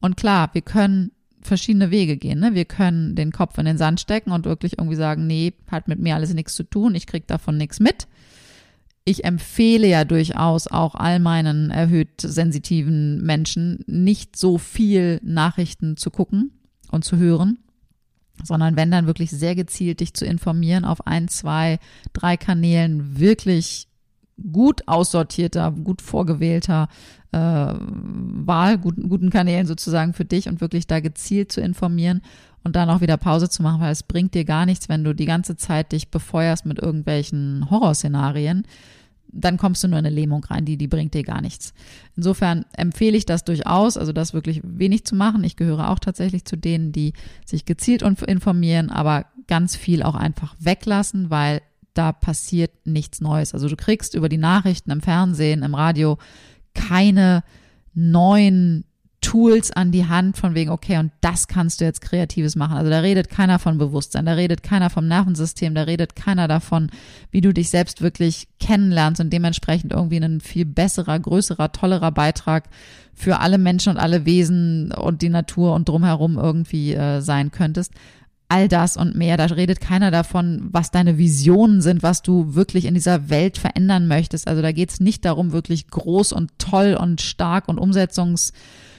Und 0.00 0.16
klar, 0.16 0.50
wir 0.52 0.62
können 0.62 1.10
verschiedene 1.46 1.90
Wege 1.90 2.16
gehen. 2.16 2.40
Ne? 2.40 2.54
Wir 2.54 2.64
können 2.64 3.14
den 3.14 3.32
Kopf 3.32 3.56
in 3.58 3.64
den 3.64 3.78
Sand 3.78 4.00
stecken 4.00 4.32
und 4.32 4.44
wirklich 4.44 4.78
irgendwie 4.78 4.96
sagen, 4.96 5.26
nee, 5.26 5.54
hat 5.70 5.88
mit 5.88 5.98
mir 5.98 6.14
alles 6.14 6.34
nichts 6.34 6.54
zu 6.54 6.64
tun, 6.64 6.94
ich 6.94 7.06
krieg 7.06 7.26
davon 7.26 7.56
nichts 7.56 7.80
mit. 7.80 8.06
Ich 9.04 9.24
empfehle 9.24 9.86
ja 9.86 10.04
durchaus 10.04 10.66
auch 10.66 10.96
all 10.96 11.20
meinen 11.20 11.70
erhöht 11.70 12.20
sensitiven 12.20 13.22
Menschen, 13.24 13.84
nicht 13.86 14.34
so 14.36 14.58
viel 14.58 15.20
Nachrichten 15.22 15.96
zu 15.96 16.10
gucken 16.10 16.50
und 16.90 17.04
zu 17.04 17.16
hören, 17.16 17.58
sondern 18.42 18.76
wenn 18.76 18.90
dann 18.90 19.06
wirklich 19.06 19.30
sehr 19.30 19.54
gezielt 19.54 20.00
dich 20.00 20.14
zu 20.14 20.24
informieren 20.24 20.84
auf 20.84 21.06
ein, 21.06 21.28
zwei, 21.28 21.78
drei 22.12 22.36
Kanälen 22.36 23.18
wirklich 23.18 23.88
gut 24.52 24.82
aussortierter, 24.86 25.72
gut 25.72 26.02
vorgewählter 26.02 26.88
äh, 27.32 27.38
Wahl, 27.38 28.78
guten, 28.78 29.08
guten 29.08 29.30
Kanälen 29.30 29.66
sozusagen 29.66 30.12
für 30.12 30.24
dich 30.24 30.48
und 30.48 30.60
wirklich 30.60 30.86
da 30.86 31.00
gezielt 31.00 31.52
zu 31.52 31.60
informieren 31.60 32.22
und 32.62 32.76
dann 32.76 32.90
auch 32.90 33.00
wieder 33.00 33.16
Pause 33.16 33.48
zu 33.48 33.62
machen, 33.62 33.80
weil 33.80 33.92
es 33.92 34.02
bringt 34.02 34.34
dir 34.34 34.44
gar 34.44 34.66
nichts, 34.66 34.88
wenn 34.88 35.04
du 35.04 35.14
die 35.14 35.24
ganze 35.24 35.56
Zeit 35.56 35.92
dich 35.92 36.10
befeuerst 36.10 36.66
mit 36.66 36.78
irgendwelchen 36.78 37.70
Horrorszenarien. 37.70 38.66
Dann 39.32 39.56
kommst 39.56 39.82
du 39.84 39.88
nur 39.88 39.98
in 39.98 40.06
eine 40.06 40.14
Lähmung 40.14 40.44
rein, 40.44 40.64
die, 40.64 40.76
die 40.76 40.88
bringt 40.88 41.14
dir 41.14 41.22
gar 41.22 41.40
nichts. 41.40 41.74
Insofern 42.16 42.64
empfehle 42.72 43.16
ich 43.16 43.26
das 43.26 43.44
durchaus, 43.44 43.96
also 43.96 44.12
das 44.12 44.34
wirklich 44.34 44.60
wenig 44.64 45.04
zu 45.04 45.14
machen. 45.14 45.44
Ich 45.44 45.56
gehöre 45.56 45.90
auch 45.90 45.98
tatsächlich 45.98 46.44
zu 46.44 46.56
denen, 46.56 46.92
die 46.92 47.12
sich 47.44 47.64
gezielt 47.64 48.02
informieren, 48.02 48.90
aber 48.90 49.26
ganz 49.46 49.76
viel 49.76 50.02
auch 50.02 50.14
einfach 50.14 50.54
weglassen, 50.58 51.30
weil 51.30 51.62
da 51.94 52.12
passiert 52.12 52.72
nichts 52.84 53.20
Neues. 53.20 53.54
Also 53.54 53.68
du 53.68 53.76
kriegst 53.76 54.14
über 54.14 54.28
die 54.28 54.38
Nachrichten 54.38 54.90
im 54.90 55.00
Fernsehen, 55.00 55.62
im 55.62 55.74
Radio 55.74 56.18
keine 56.74 57.42
neuen 57.94 58.84
Tools 59.20 59.70
an 59.72 59.90
die 59.92 60.06
Hand 60.06 60.36
von 60.36 60.54
wegen, 60.54 60.70
okay, 60.70 60.98
und 60.98 61.10
das 61.20 61.48
kannst 61.48 61.80
du 61.80 61.84
jetzt 61.84 62.00
Kreatives 62.00 62.54
machen. 62.54 62.76
Also 62.76 62.90
da 62.90 63.00
redet 63.00 63.28
keiner 63.28 63.58
von 63.58 63.78
Bewusstsein, 63.78 64.26
da 64.26 64.34
redet 64.34 64.62
keiner 64.62 64.90
vom 64.90 65.08
Nervensystem, 65.08 65.74
da 65.74 65.82
redet 65.82 66.14
keiner 66.14 66.48
davon, 66.48 66.90
wie 67.30 67.40
du 67.40 67.52
dich 67.52 67.70
selbst 67.70 68.02
wirklich 68.02 68.48
kennenlernst 68.60 69.20
und 69.20 69.32
dementsprechend 69.32 69.92
irgendwie 69.92 70.18
ein 70.18 70.40
viel 70.40 70.64
besserer, 70.64 71.18
größerer, 71.18 71.72
tollerer 71.72 72.12
Beitrag 72.12 72.64
für 73.14 73.40
alle 73.40 73.58
Menschen 73.58 73.90
und 73.90 73.98
alle 73.98 74.26
Wesen 74.26 74.92
und 74.92 75.22
die 75.22 75.30
Natur 75.30 75.74
und 75.74 75.88
drumherum 75.88 76.38
irgendwie 76.38 76.94
äh, 76.94 77.20
sein 77.20 77.50
könntest 77.50 77.92
all 78.48 78.68
das 78.68 78.96
und 78.96 79.16
mehr. 79.16 79.36
Da 79.36 79.46
redet 79.46 79.80
keiner 79.80 80.10
davon, 80.10 80.68
was 80.70 80.90
deine 80.90 81.18
Visionen 81.18 81.80
sind, 81.80 82.02
was 82.02 82.22
du 82.22 82.54
wirklich 82.54 82.84
in 82.84 82.94
dieser 82.94 83.28
Welt 83.28 83.58
verändern 83.58 84.06
möchtest. 84.06 84.46
Also 84.46 84.62
da 84.62 84.72
geht 84.72 84.90
es 84.90 85.00
nicht 85.00 85.24
darum, 85.24 85.52
wirklich 85.52 85.88
groß 85.88 86.32
und 86.32 86.52
toll 86.58 86.96
und 87.00 87.20
stark 87.20 87.68
und 87.68 87.78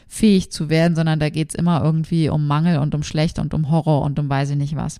umsetzungsfähig 0.07 0.51
zu 0.51 0.69
werden, 0.69 0.95
sondern 0.95 1.19
da 1.19 1.29
geht 1.29 1.49
es 1.49 1.55
immer 1.55 1.83
irgendwie 1.83 2.29
um 2.29 2.47
Mangel 2.47 2.79
und 2.79 2.95
um 2.95 3.03
Schlecht 3.03 3.39
und 3.39 3.53
um 3.53 3.69
Horror 3.69 4.01
und 4.03 4.19
um 4.19 4.29
weiß 4.29 4.51
ich 4.51 4.57
nicht 4.57 4.75
was. 4.75 4.99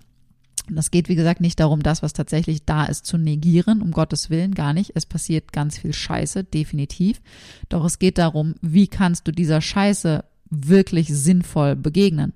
Das 0.70 0.92
geht, 0.92 1.08
wie 1.08 1.16
gesagt, 1.16 1.40
nicht 1.40 1.60
darum, 1.62 1.82
das, 1.82 2.04
was 2.04 2.12
tatsächlich 2.12 2.66
da 2.66 2.86
ist, 2.86 3.06
zu 3.06 3.18
negieren, 3.18 3.82
um 3.82 3.92
Gottes 3.92 4.30
Willen, 4.30 4.54
gar 4.54 4.74
nicht. 4.74 4.92
Es 4.96 5.06
passiert 5.06 5.54
ganz 5.54 5.78
viel 5.78 5.94
Scheiße, 5.94 6.44
definitiv. 6.44 7.22
Doch 7.70 7.86
es 7.86 8.00
geht 8.00 8.18
darum, 8.18 8.56
wie 8.62 8.88
kannst 8.88 9.28
du 9.28 9.32
dieser 9.32 9.62
Scheiße 9.62 10.26
wirklich 10.50 11.08
sinnvoll 11.08 11.78
begegnen. 11.78 12.34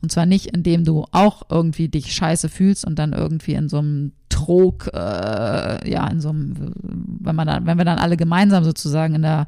Und 0.00 0.12
zwar 0.12 0.26
nicht, 0.26 0.46
indem 0.46 0.84
du 0.84 1.06
auch 1.10 1.42
irgendwie 1.50 1.88
dich 1.88 2.12
scheiße 2.14 2.48
fühlst 2.48 2.84
und 2.84 2.98
dann 2.98 3.12
irgendwie 3.12 3.54
in 3.54 3.68
so 3.68 3.78
einem 3.78 4.12
Trog, 4.32 4.90
äh, 4.92 5.90
ja, 5.90 6.06
in 6.08 6.20
so 6.20 6.30
einem, 6.30 6.72
wenn 7.20 7.36
man 7.36 7.46
dann, 7.46 7.66
wenn 7.66 7.78
wir 7.78 7.84
dann 7.84 7.98
alle 7.98 8.16
gemeinsam 8.16 8.64
sozusagen 8.64 9.14
in 9.14 9.22
der, 9.22 9.46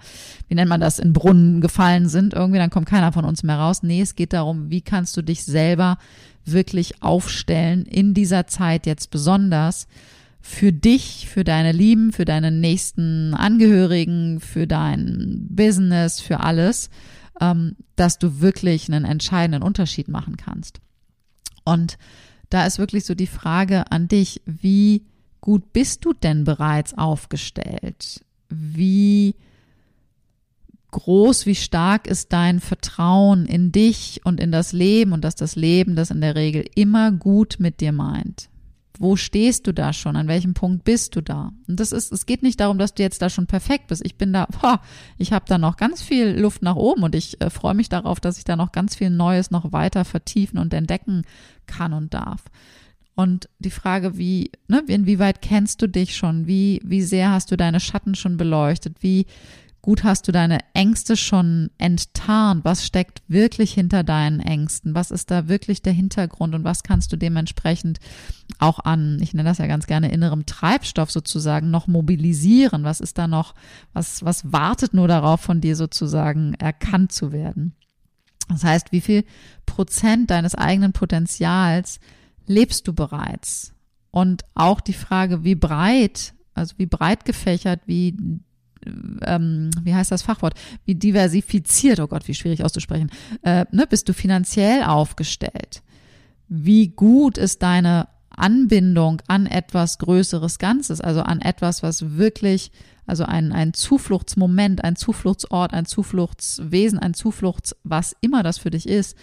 wie 0.49 0.55
nennt 0.55 0.69
man 0.69 0.81
das, 0.81 0.99
in 0.99 1.13
Brunnen 1.13 1.61
gefallen 1.61 2.09
sind, 2.09 2.35
irgendwie, 2.35 2.59
dann 2.59 2.71
kommt 2.71 2.87
keiner 2.87 3.13
von 3.13 3.25
uns 3.25 3.43
mehr 3.43 3.59
raus. 3.59 3.83
Nee, 3.83 4.01
es 4.01 4.15
geht 4.15 4.33
darum, 4.33 4.71
wie 4.71 4.81
kannst 4.81 5.17
du 5.17 5.23
dich 5.23 5.45
selber 5.45 5.99
wirklich 6.45 7.03
aufstellen 7.03 7.87
in 7.87 8.15
dieser 8.15 8.47
Zeit 8.47 8.87
jetzt 8.87 9.11
besonders 9.11 9.87
für 10.41 10.73
dich, 10.73 11.27
für 11.29 11.43
deine 11.43 11.73
Lieben, 11.73 12.13
für 12.13 12.27
deine 12.27 12.51
nächsten 12.51 13.35
Angehörigen, 13.35 14.41
für 14.41 14.67
dein 14.67 15.47
Business, 15.49 16.21
für 16.21 16.41
alles 16.41 16.91
ähm, 17.41 17.77
dass 17.97 18.19
du 18.19 18.41
wirklich 18.41 18.89
einen 18.89 19.05
entscheidenden 19.05 19.63
Unterschied 19.63 20.09
machen 20.09 20.37
kannst. 20.37 20.81
Und 21.65 21.99
da 22.55 22.65
ist 22.67 22.79
wirklich 22.79 23.05
so 23.05 23.17
die 23.17 23.27
Frage 23.27 23.91
an 23.91 24.07
dich, 24.07 24.41
wie 24.47 25.03
gut 25.41 25.73
bist 25.73 26.05
du 26.05 26.13
denn 26.13 26.45
bereits 26.45 26.97
aufgestellt? 26.97 28.25
Wie 28.49 29.35
groß, 30.93 31.47
wie 31.47 31.57
stark 31.57 32.07
ist 32.07 32.33
dein 32.33 32.61
Vertrauen 32.61 33.47
in 33.47 33.73
dich 33.73 34.21
und 34.23 34.39
in 34.39 34.53
das 34.53 34.73
Leben 34.73 35.13
und 35.13 35.25
dass 35.25 35.35
das 35.35 35.57
Leben 35.57 35.97
das 35.97 36.13
in 36.13 36.21
der 36.21 36.37
Regel 36.37 36.65
immer 36.77 37.11
gut 37.11 37.57
mit 37.59 37.81
dir 37.81 37.91
meint? 37.91 38.49
Wo 38.99 39.17
stehst 39.17 39.67
du 39.67 39.73
da 39.73 39.93
schon? 39.93 40.15
An 40.15 40.29
welchem 40.29 40.55
Punkt 40.55 40.85
bist 40.85 41.17
du 41.17 41.21
da? 41.21 41.53
Und 41.67 41.81
das 41.81 41.91
ist, 41.91 42.13
es 42.13 42.27
geht 42.27 42.43
nicht 42.43 42.61
darum, 42.61 42.79
dass 42.79 42.95
du 42.95 43.03
jetzt 43.03 43.21
da 43.23 43.29
schon 43.29 43.47
perfekt 43.47 43.89
bist. 43.89 44.05
Ich 44.05 44.17
bin 44.17 44.33
da, 44.33 44.47
boah, 44.61 44.81
ich 45.19 45.33
habe 45.33 45.47
da 45.49 45.59
noch 45.59 45.77
ganz 45.77 46.01
viel 46.01 46.39
Luft 46.39 46.63
nach 46.63 46.77
oben 46.77 47.03
und 47.03 47.15
ich 47.15 47.41
äh, 47.41 47.51
freue 47.51 47.75
mich 47.75 47.89
darauf, 47.89 48.21
dass 48.21 48.39
ich 48.39 48.45
da 48.45 48.55
noch 48.55 48.73
ganz 48.73 48.95
viel 48.95 49.11
Neues 49.11 49.51
noch 49.51 49.73
weiter 49.73 50.05
vertiefen 50.05 50.59
und 50.59 50.73
entdecken 50.73 51.23
kann 51.67 51.93
und 51.93 52.15
darf. 52.15 52.45
Und 53.17 53.49
die 53.59 53.71
Frage, 53.71 54.19
wie, 54.19 54.51
ne, 54.67 54.83
inwieweit 54.89 55.41
kennst 55.41 55.81
du 55.83 55.89
dich 55.89 56.17
schon? 56.17 56.47
Wie, 56.47 56.81
wie 56.85 57.03
sehr 57.03 57.31
hast 57.31 57.51
du 57.51 57.57
deine 57.57 57.81
Schatten 57.81 58.15
schon 58.15 58.37
beleuchtet? 58.37 59.03
Wie 59.03 59.27
gut 59.85 60.03
hast 60.03 60.27
du 60.27 60.33
deine 60.33 60.61
Ängste 60.73 61.15
schon 61.15 61.69
enttarnt? 61.77 62.65
Was 62.65 62.87
steckt 62.87 63.23
wirklich 63.29 63.75
hinter 63.75 64.03
deinen 64.03 64.41
Ängsten? 64.41 64.95
Was 64.95 65.11
ist 65.11 65.31
da 65.31 65.47
wirklich 65.47 65.83
der 65.83 65.93
Hintergrund? 65.93 66.55
Und 66.55 66.65
was 66.65 66.85
kannst 66.85 67.13
du 67.13 67.19
dementsprechend 67.19 67.99
auch 68.59 68.79
an, 68.79 69.19
ich 69.21 69.35
nenne 69.35 69.47
das 69.47 69.59
ja 69.59 69.67
ganz 69.67 69.87
gerne 69.87 70.11
innerem 70.11 70.47
Treibstoff 70.47 71.11
sozusagen, 71.11 71.71
noch 71.71 71.87
mobilisieren? 71.87 72.85
Was 72.85 73.01
ist 73.01 73.19
da 73.19 73.29
noch, 73.29 73.55
was, 73.93 74.25
was 74.25 74.51
wartet 74.51 74.95
nur 74.95 75.07
darauf, 75.07 75.43
von 75.43 75.61
dir 75.61 75.77
sozusagen 75.77 76.55
erkannt 76.55 77.13
zu 77.13 77.31
werden? 77.31 77.75
Das 78.49 78.65
heißt, 78.65 78.91
wie 78.91 79.03
viel 79.03 79.23
Prozent 79.67 80.31
deines 80.31 80.55
eigenen 80.55 80.95
Potenzials 80.95 82.01
lebst 82.47 82.89
du 82.89 82.95
bereits? 82.95 83.75
Und 84.11 84.47
auch 84.55 84.81
die 84.81 84.95
Frage, 84.95 85.45
wie 85.45 85.57
breit, 85.57 86.33
also 86.55 86.73
wie 86.79 86.87
breit 86.87 87.27
gefächert, 87.27 87.83
wie, 87.85 88.17
ähm, 89.23 89.71
wie 89.83 89.95
heißt 89.95 90.11
das 90.11 90.23
Fachwort, 90.23 90.55
wie 90.85 90.95
diversifiziert, 90.95 92.01
oh 92.01 92.07
Gott, 92.07 92.29
wie 92.29 92.35
schwierig 92.35 92.65
auszusprechen, 92.65 93.11
äh, 93.43 93.65
ne, 93.71 93.87
bist 93.87 94.09
du 94.09 94.13
finanziell 94.13 94.83
aufgestellt? 94.83 95.83
Wie 96.49 96.89
gut 96.89 97.39
ist 97.39 97.63
deine 97.63 98.09
Anbindung 98.31 99.23
an 99.29 99.47
etwas 99.47 99.99
Größeres 99.99 100.59
Ganzes, 100.59 101.01
also 101.01 101.23
an 101.23 101.41
etwas, 101.41 101.83
was 101.83 102.17
wirklich, 102.17 102.73
also 103.07 103.25
ein, 103.25 103.53
ein 103.53 103.75
Zufluchtsmoment, 103.75 104.83
ein 104.85 104.97
Zufluchtsort, 104.97 105.73
ein 105.73 105.87
Zufluchtswesen, 105.87 106.99
ein 106.99 107.15
Zufluchts, 107.15 107.77
was 107.85 108.17
immer 108.21 108.43
das 108.43 108.59
für 108.59 108.71
dich 108.71 108.89
ist, 108.89 109.17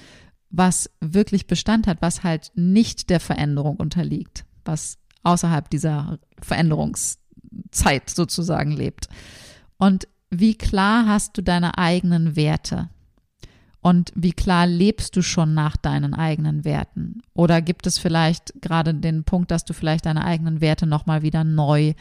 was 0.50 0.89
wirklich 1.00 1.48
Bestand 1.48 1.88
hat, 1.88 2.01
was 2.01 2.24
halt 2.24 2.51
nicht 2.56 3.10
der 3.10 3.20
Veränderung 3.20 3.77
unterliegt, 3.77 4.46
was 4.65 4.98
außerhalb 5.24 5.70
dieser 5.70 6.20
Veränderungszeit 6.41 8.10
sozusagen 8.10 8.72
lebt. 8.72 9.08
Und 9.81 10.07
wie 10.29 10.53
klar 10.53 11.07
hast 11.07 11.39
du 11.39 11.41
deine 11.41 11.79
eigenen 11.79 12.35
Werte? 12.35 12.89
Und 13.81 14.11
wie 14.13 14.31
klar 14.31 14.67
lebst 14.67 15.15
du 15.15 15.23
schon 15.23 15.55
nach 15.55 15.75
deinen 15.75 16.13
eigenen 16.13 16.63
Werten? 16.63 17.23
Oder 17.33 17.63
gibt 17.63 17.88
es 17.88 17.97
vielleicht 17.97 18.61
gerade 18.61 18.93
den 18.93 19.23
Punkt, 19.23 19.50
dass 19.50 19.65
du 19.65 19.73
vielleicht 19.73 20.05
deine 20.05 20.23
eigenen 20.23 20.61
Werte 20.61 20.85
nochmal 20.85 21.23
wieder 21.23 21.43
neu 21.43 21.93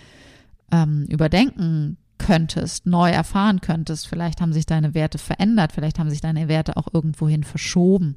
ähm, 0.71 1.07
überdenken 1.09 1.97
könntest, 2.19 2.85
neu 2.85 3.09
erfahren 3.09 3.63
könntest? 3.63 4.09
Vielleicht 4.09 4.43
haben 4.43 4.53
sich 4.53 4.67
deine 4.67 4.93
Werte 4.93 5.17
verändert, 5.17 5.73
vielleicht 5.73 5.99
haben 5.99 6.11
sich 6.11 6.21
deine 6.21 6.49
Werte 6.49 6.77
auch 6.77 6.93
irgendwohin 6.93 7.45
verschoben. 7.45 8.17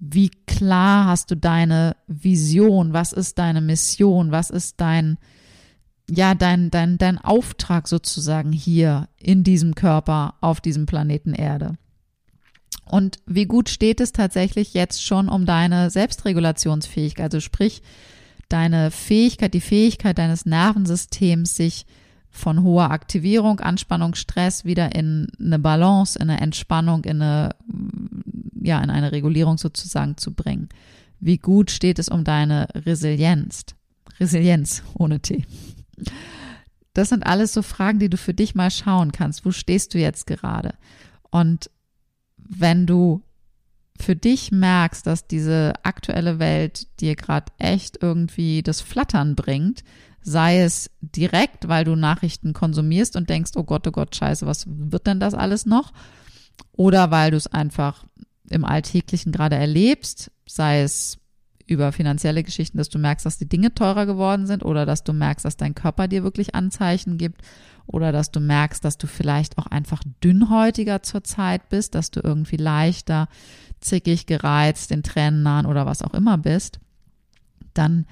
Wie 0.00 0.30
klar 0.48 1.06
hast 1.06 1.30
du 1.30 1.36
deine 1.36 1.94
Vision? 2.08 2.92
Was 2.92 3.12
ist 3.12 3.38
deine 3.38 3.60
Mission? 3.60 4.32
Was 4.32 4.50
ist 4.50 4.80
dein, 4.80 5.18
ja, 6.08 6.34
dein, 6.34 6.70
dein, 6.70 6.98
dein 6.98 7.18
Auftrag 7.18 7.88
sozusagen 7.88 8.52
hier 8.52 9.08
in 9.18 9.44
diesem 9.44 9.74
Körper 9.74 10.34
auf 10.40 10.60
diesem 10.60 10.86
Planeten 10.86 11.34
Erde? 11.34 11.74
Und 12.84 13.18
wie 13.26 13.46
gut 13.46 13.68
steht 13.68 14.00
es 14.00 14.12
tatsächlich 14.12 14.72
jetzt 14.72 15.04
schon 15.04 15.28
um 15.28 15.44
deine 15.44 15.90
Selbstregulationsfähigkeit? 15.90 17.24
Also 17.24 17.40
sprich, 17.40 17.82
deine 18.48 18.92
Fähigkeit, 18.92 19.54
die 19.54 19.60
Fähigkeit 19.60 20.18
deines 20.18 20.46
Nervensystems, 20.46 21.56
sich 21.56 21.86
von 22.30 22.62
hoher 22.62 22.90
Aktivierung, 22.90 23.60
Anspannung, 23.60 24.14
Stress 24.14 24.64
wieder 24.64 24.94
in 24.94 25.26
eine 25.40 25.58
Balance, 25.58 26.18
in 26.18 26.30
eine 26.30 26.40
Entspannung, 26.40 27.04
in 27.04 27.22
eine, 27.22 27.56
ja, 28.62 28.80
in 28.80 28.90
eine 28.90 29.10
Regulierung 29.10 29.58
sozusagen 29.58 30.16
zu 30.16 30.34
bringen. 30.34 30.68
Wie 31.18 31.38
gut 31.38 31.70
steht 31.70 31.98
es 31.98 32.08
um 32.08 32.24
deine 32.24 32.68
Resilienz? 32.74 33.64
Resilienz 34.20 34.82
ohne 34.94 35.20
T. 35.20 35.44
Das 36.92 37.10
sind 37.10 37.26
alles 37.26 37.52
so 37.52 37.62
Fragen, 37.62 37.98
die 37.98 38.08
du 38.08 38.16
für 38.16 38.34
dich 38.34 38.54
mal 38.54 38.70
schauen 38.70 39.12
kannst. 39.12 39.44
Wo 39.44 39.50
stehst 39.50 39.92
du 39.94 39.98
jetzt 39.98 40.26
gerade? 40.26 40.74
Und 41.30 41.70
wenn 42.36 42.86
du 42.86 43.22
für 44.00 44.16
dich 44.16 44.52
merkst, 44.52 45.06
dass 45.06 45.26
diese 45.26 45.74
aktuelle 45.82 46.38
Welt 46.38 46.86
dir 47.00 47.16
gerade 47.16 47.52
echt 47.58 48.02
irgendwie 48.02 48.62
das 48.62 48.80
Flattern 48.80 49.34
bringt, 49.34 49.84
sei 50.20 50.60
es 50.60 50.90
direkt, 51.00 51.68
weil 51.68 51.84
du 51.84 51.94
Nachrichten 51.94 52.52
konsumierst 52.52 53.16
und 53.16 53.30
denkst, 53.30 53.52
oh 53.56 53.64
Gott, 53.64 53.86
oh 53.86 53.92
Gott, 53.92 54.14
scheiße, 54.14 54.46
was 54.46 54.66
wird 54.66 55.06
denn 55.06 55.20
das 55.20 55.34
alles 55.34 55.66
noch? 55.66 55.92
Oder 56.72 57.10
weil 57.10 57.30
du 57.30 57.36
es 57.36 57.46
einfach 57.46 58.04
im 58.50 58.64
Alltäglichen 58.64 59.32
gerade 59.32 59.56
erlebst, 59.56 60.30
sei 60.46 60.82
es 60.82 61.18
über 61.66 61.92
finanzielle 61.92 62.44
Geschichten, 62.44 62.78
dass 62.78 62.88
du 62.88 62.98
merkst, 62.98 63.26
dass 63.26 63.38
die 63.38 63.48
Dinge 63.48 63.74
teurer 63.74 64.06
geworden 64.06 64.46
sind 64.46 64.64
oder 64.64 64.86
dass 64.86 65.04
du 65.04 65.12
merkst, 65.12 65.44
dass 65.44 65.56
dein 65.56 65.74
Körper 65.74 66.08
dir 66.08 66.22
wirklich 66.22 66.54
Anzeichen 66.54 67.18
gibt 67.18 67.42
oder 67.86 68.12
dass 68.12 68.30
du 68.30 68.40
merkst, 68.40 68.84
dass 68.84 68.98
du 68.98 69.06
vielleicht 69.06 69.58
auch 69.58 69.66
einfach 69.66 70.02
dünnhäutiger 70.22 71.02
zurzeit 71.02 71.68
bist, 71.68 71.94
dass 71.94 72.10
du 72.10 72.20
irgendwie 72.22 72.56
leichter, 72.56 73.28
zickig, 73.80 74.26
gereizt, 74.26 74.90
den 74.90 75.02
Tränen 75.02 75.42
nahen 75.42 75.66
oder 75.66 75.86
was 75.86 76.02
auch 76.02 76.14
immer 76.14 76.38
bist, 76.38 76.78
dann 77.74 78.06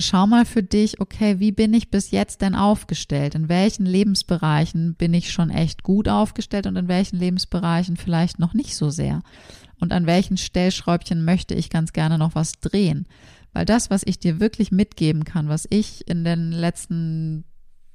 schau 0.00 0.26
mal 0.26 0.44
für 0.44 0.62
dich, 0.62 1.00
okay, 1.00 1.38
wie 1.38 1.52
bin 1.52 1.74
ich 1.74 1.90
bis 1.90 2.10
jetzt 2.10 2.40
denn 2.40 2.54
aufgestellt? 2.54 3.34
In 3.34 3.48
welchen 3.48 3.86
Lebensbereichen 3.86 4.94
bin 4.94 5.14
ich 5.14 5.30
schon 5.30 5.50
echt 5.50 5.82
gut 5.82 6.08
aufgestellt 6.08 6.66
und 6.66 6.76
in 6.76 6.88
welchen 6.88 7.18
Lebensbereichen 7.18 7.96
vielleicht 7.96 8.38
noch 8.38 8.54
nicht 8.54 8.76
so 8.76 8.90
sehr? 8.90 9.22
Und 9.80 9.92
an 9.92 10.06
welchen 10.06 10.36
Stellschräubchen 10.36 11.24
möchte 11.24 11.54
ich 11.54 11.70
ganz 11.70 11.92
gerne 11.92 12.18
noch 12.18 12.34
was 12.34 12.60
drehen? 12.60 13.06
Weil 13.52 13.64
das, 13.64 13.90
was 13.90 14.02
ich 14.04 14.18
dir 14.18 14.38
wirklich 14.38 14.70
mitgeben 14.70 15.24
kann, 15.24 15.48
was 15.48 15.66
ich 15.70 16.06
in 16.08 16.24
den 16.24 16.52
letzten 16.52 17.44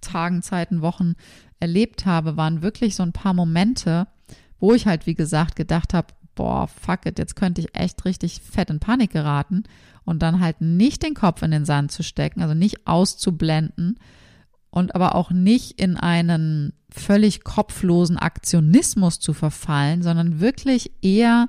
Tagen, 0.01 0.41
Zeiten, 0.41 0.81
Wochen 0.81 1.13
erlebt 1.59 2.05
habe, 2.05 2.37
waren 2.37 2.61
wirklich 2.61 2.95
so 2.95 3.03
ein 3.03 3.13
paar 3.13 3.33
Momente, 3.33 4.07
wo 4.59 4.73
ich 4.73 4.85
halt, 4.85 5.05
wie 5.05 5.15
gesagt, 5.15 5.55
gedacht 5.55 5.93
habe, 5.93 6.07
boah, 6.35 6.67
fuck 6.67 7.05
it, 7.05 7.17
jetzt 7.17 7.35
könnte 7.35 7.61
ich 7.61 7.75
echt 7.75 8.03
richtig 8.05 8.41
fett 8.41 8.69
in 8.69 8.79
Panik 8.79 9.11
geraten 9.11 9.63
und 10.03 10.21
dann 10.21 10.41
halt 10.41 10.61
nicht 10.61 11.03
den 11.03 11.13
Kopf 11.13 11.41
in 11.41 11.51
den 11.51 11.65
Sand 11.65 11.91
zu 11.91 12.03
stecken, 12.03 12.41
also 12.41 12.53
nicht 12.53 12.85
auszublenden 12.85 13.97
und 14.69 14.93
aber 14.93 15.15
auch 15.15 15.31
nicht 15.31 15.79
in 15.79 15.95
einen 15.95 16.73
völlig 16.89 17.43
kopflosen 17.43 18.17
Aktionismus 18.17 19.19
zu 19.19 19.33
verfallen, 19.33 20.01
sondern 20.01 20.39
wirklich 20.41 20.91
eher 21.01 21.47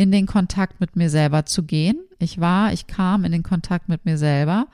in 0.00 0.10
den 0.10 0.24
Kontakt 0.24 0.80
mit 0.80 0.96
mir 0.96 1.10
selber 1.10 1.44
zu 1.44 1.62
gehen. 1.62 1.98
Ich 2.18 2.40
war, 2.40 2.72
ich 2.72 2.86
kam 2.86 3.26
in 3.26 3.32
den 3.32 3.42
Kontakt 3.42 3.90
mit 3.90 4.06
mir 4.06 4.16
selber. 4.16 4.66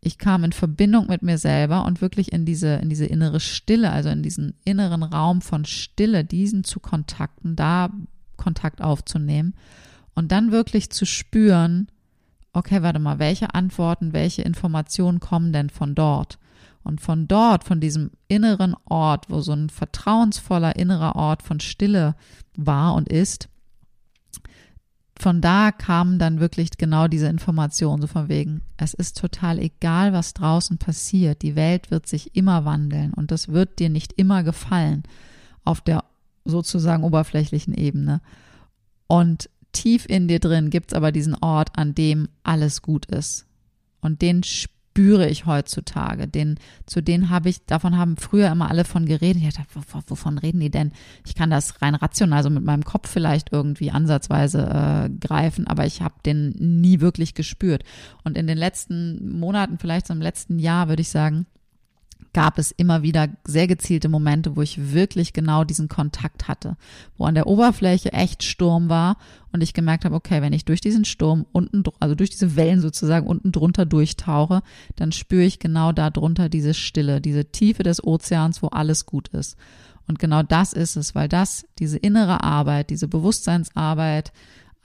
Ich 0.00 0.18
kam 0.18 0.42
in 0.42 0.50
Verbindung 0.50 1.06
mit 1.06 1.22
mir 1.22 1.38
selber 1.38 1.84
und 1.84 2.00
wirklich 2.00 2.32
in 2.32 2.44
diese, 2.44 2.74
in 2.74 2.88
diese 2.88 3.06
innere 3.06 3.38
Stille, 3.38 3.92
also 3.92 4.08
in 4.08 4.24
diesen 4.24 4.54
inneren 4.64 5.04
Raum 5.04 5.40
von 5.40 5.64
Stille, 5.66 6.24
diesen 6.24 6.64
zu 6.64 6.80
kontakten, 6.80 7.54
da 7.54 7.90
Kontakt 8.36 8.82
aufzunehmen 8.82 9.54
und 10.16 10.32
dann 10.32 10.50
wirklich 10.50 10.90
zu 10.90 11.06
spüren, 11.06 11.86
okay, 12.52 12.82
warte 12.82 12.98
mal, 12.98 13.20
welche 13.20 13.54
Antworten, 13.54 14.12
welche 14.12 14.42
Informationen 14.42 15.20
kommen 15.20 15.52
denn 15.52 15.70
von 15.70 15.94
dort? 15.94 16.40
Und 16.82 17.00
von 17.00 17.28
dort, 17.28 17.62
von 17.62 17.78
diesem 17.78 18.10
inneren 18.26 18.74
Ort, 18.84 19.30
wo 19.30 19.40
so 19.42 19.52
ein 19.52 19.70
vertrauensvoller 19.70 20.74
innerer 20.74 21.14
Ort 21.14 21.44
von 21.44 21.60
Stille 21.60 22.16
war 22.56 22.94
und 22.94 23.08
ist, 23.08 23.48
von 25.18 25.40
da 25.40 25.72
kamen 25.72 26.18
dann 26.18 26.40
wirklich 26.40 26.70
genau 26.76 27.08
diese 27.08 27.28
Informationen, 27.28 28.02
so 28.02 28.06
von 28.06 28.28
wegen, 28.28 28.60
es 28.76 28.92
ist 28.92 29.18
total 29.18 29.58
egal, 29.58 30.12
was 30.12 30.34
draußen 30.34 30.78
passiert. 30.78 31.42
Die 31.42 31.56
Welt 31.56 31.90
wird 31.90 32.06
sich 32.06 32.36
immer 32.36 32.64
wandeln 32.64 33.14
und 33.14 33.30
das 33.30 33.48
wird 33.48 33.78
dir 33.78 33.88
nicht 33.88 34.12
immer 34.12 34.42
gefallen 34.42 35.04
auf 35.64 35.80
der 35.80 36.04
sozusagen 36.44 37.02
oberflächlichen 37.02 37.74
Ebene. 37.74 38.20
Und 39.06 39.48
tief 39.72 40.06
in 40.06 40.28
dir 40.28 40.38
drin 40.38 40.70
gibt 40.70 40.92
es 40.92 40.96
aber 40.96 41.12
diesen 41.12 41.34
Ort, 41.34 41.78
an 41.78 41.94
dem 41.94 42.28
alles 42.42 42.82
gut 42.82 43.06
ist. 43.06 43.46
Und 44.00 44.22
den 44.22 44.42
spüre 44.96 45.28
ich 45.28 45.44
heutzutage. 45.44 46.26
Den, 46.26 46.58
zu 46.86 47.02
denen 47.02 47.28
habe 47.28 47.50
ich, 47.50 47.66
davon 47.66 47.98
haben 47.98 48.16
früher 48.16 48.50
immer 48.50 48.70
alle 48.70 48.86
von 48.86 49.04
geredet. 49.04 49.42
Ich 49.42 49.54
dachte, 49.54 49.78
wovon 50.08 50.38
reden 50.38 50.60
die 50.60 50.70
denn? 50.70 50.92
Ich 51.26 51.34
kann 51.34 51.50
das 51.50 51.82
rein 51.82 51.94
rational, 51.94 52.38
also 52.38 52.48
mit 52.48 52.64
meinem 52.64 52.82
Kopf 52.82 53.10
vielleicht 53.10 53.52
irgendwie 53.52 53.90
ansatzweise 53.90 54.62
äh, 54.62 55.10
greifen, 55.10 55.66
aber 55.66 55.84
ich 55.84 56.00
habe 56.00 56.14
den 56.24 56.80
nie 56.80 57.00
wirklich 57.00 57.34
gespürt. 57.34 57.84
Und 58.24 58.38
in 58.38 58.46
den 58.46 58.56
letzten 58.56 59.38
Monaten, 59.38 59.76
vielleicht 59.78 60.06
so 60.06 60.14
im 60.14 60.22
letzten 60.22 60.58
Jahr, 60.58 60.88
würde 60.88 61.02
ich 61.02 61.10
sagen, 61.10 61.44
gab 62.36 62.58
es 62.58 62.70
immer 62.70 63.02
wieder 63.02 63.30
sehr 63.44 63.66
gezielte 63.66 64.10
Momente, 64.10 64.56
wo 64.56 64.60
ich 64.60 64.92
wirklich 64.92 65.32
genau 65.32 65.64
diesen 65.64 65.88
Kontakt 65.88 66.48
hatte, 66.48 66.76
wo 67.16 67.24
an 67.24 67.34
der 67.34 67.46
Oberfläche 67.46 68.12
echt 68.12 68.42
Sturm 68.42 68.90
war 68.90 69.16
und 69.52 69.62
ich 69.62 69.72
gemerkt 69.72 70.04
habe, 70.04 70.14
okay, 70.14 70.42
wenn 70.42 70.52
ich 70.52 70.66
durch 70.66 70.82
diesen 70.82 71.06
Sturm 71.06 71.46
unten, 71.52 71.82
also 71.98 72.14
durch 72.14 72.28
diese 72.28 72.54
Wellen 72.54 72.82
sozusagen 72.82 73.26
unten 73.26 73.52
drunter 73.52 73.86
durchtauche, 73.86 74.62
dann 74.96 75.12
spüre 75.12 75.44
ich 75.44 75.60
genau 75.60 75.92
da 75.92 76.10
drunter 76.10 76.50
diese 76.50 76.74
Stille, 76.74 77.22
diese 77.22 77.46
Tiefe 77.46 77.84
des 77.84 78.04
Ozeans, 78.04 78.62
wo 78.62 78.66
alles 78.66 79.06
gut 79.06 79.28
ist. 79.28 79.56
Und 80.06 80.18
genau 80.18 80.42
das 80.42 80.74
ist 80.74 80.96
es, 80.96 81.14
weil 81.14 81.30
das, 81.30 81.64
diese 81.78 81.96
innere 81.96 82.44
Arbeit, 82.44 82.90
diese 82.90 83.08
Bewusstseinsarbeit, 83.08 84.30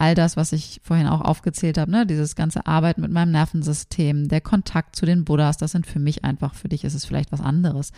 all 0.02 0.16
das, 0.16 0.36
was 0.36 0.52
ich 0.52 0.82
vorhin 0.84 1.06
auch 1.06 1.22
aufgezählt 1.22 1.78
habe, 1.78 1.92
ne, 1.92 2.08
dieses 2.08 2.36
ganze 2.36 2.66
Arbeiten 2.66 3.02
mit 3.02 3.12
meinem 3.12 3.32
Nervensystem, 3.32 4.28
der 4.28 4.42
Kontakt 4.42 4.96
zu 4.96 5.06
den 5.06 5.26
Buddhas, 5.26 5.58
das 5.58 5.74
sind 5.74 5.86
für 5.86 6.00
mich 6.00 6.26
einfach, 6.26 6.56
für 6.56 6.70
dich 6.70 6.84
ist 6.84 6.96
es 6.96 7.06
vielleicht 7.06 7.32
was 7.32 7.40
anderes. 7.40 7.92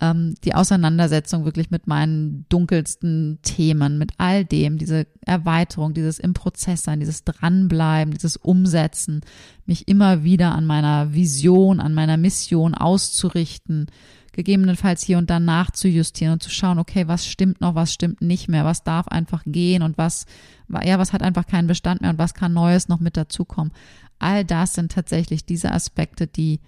Ähm, 0.00 0.36
die 0.44 0.54
Auseinandersetzung 0.54 1.44
wirklich 1.44 1.72
mit 1.72 1.88
meinen 1.88 2.46
dunkelsten 2.48 3.40
Themen, 3.42 3.98
mit 3.98 4.12
all 4.18 4.44
dem, 4.44 4.78
diese 4.78 5.08
Erweiterung, 5.26 5.94
dieses 5.94 6.20
im 6.20 6.32
Prozess 6.32 6.84
sein, 6.84 7.00
dieses 7.00 7.24
Dranbleiben, 7.24 8.14
dieses 8.14 8.36
Umsetzen, 8.36 9.22
mich 9.66 9.88
immer 9.88 10.22
wieder 10.22 10.54
an 10.54 10.64
meiner 10.64 11.12
Vision, 11.12 11.80
an 11.80 11.92
meiner 11.92 12.18
Mission 12.18 12.76
auszurichten, 12.76 13.86
gegebenenfalls 14.32 15.02
hier 15.02 15.18
und 15.18 15.30
da 15.30 15.40
nachzujustieren 15.40 16.34
und 16.34 16.42
zu 16.44 16.50
schauen, 16.50 16.78
okay, 16.78 17.08
was 17.08 17.26
stimmt 17.26 17.60
noch, 17.60 17.74
was 17.74 17.92
stimmt 17.92 18.22
nicht 18.22 18.48
mehr, 18.48 18.64
was 18.64 18.84
darf 18.84 19.08
einfach 19.08 19.42
gehen 19.44 19.82
und 19.82 19.98
was, 19.98 20.26
ja, 20.84 20.98
was 20.98 21.12
hat 21.12 21.22
einfach 21.22 21.46
keinen 21.46 21.66
Bestand 21.66 22.00
mehr 22.00 22.10
und 22.10 22.18
was 22.18 22.34
kann 22.34 22.52
Neues 22.52 22.88
noch 22.88 23.00
mit 23.00 23.16
dazukommen. 23.16 23.72
All 24.18 24.44
das 24.44 24.74
sind 24.74 24.92
tatsächlich 24.92 25.44
diese 25.44 25.72
Aspekte, 25.72 26.26
die 26.26 26.60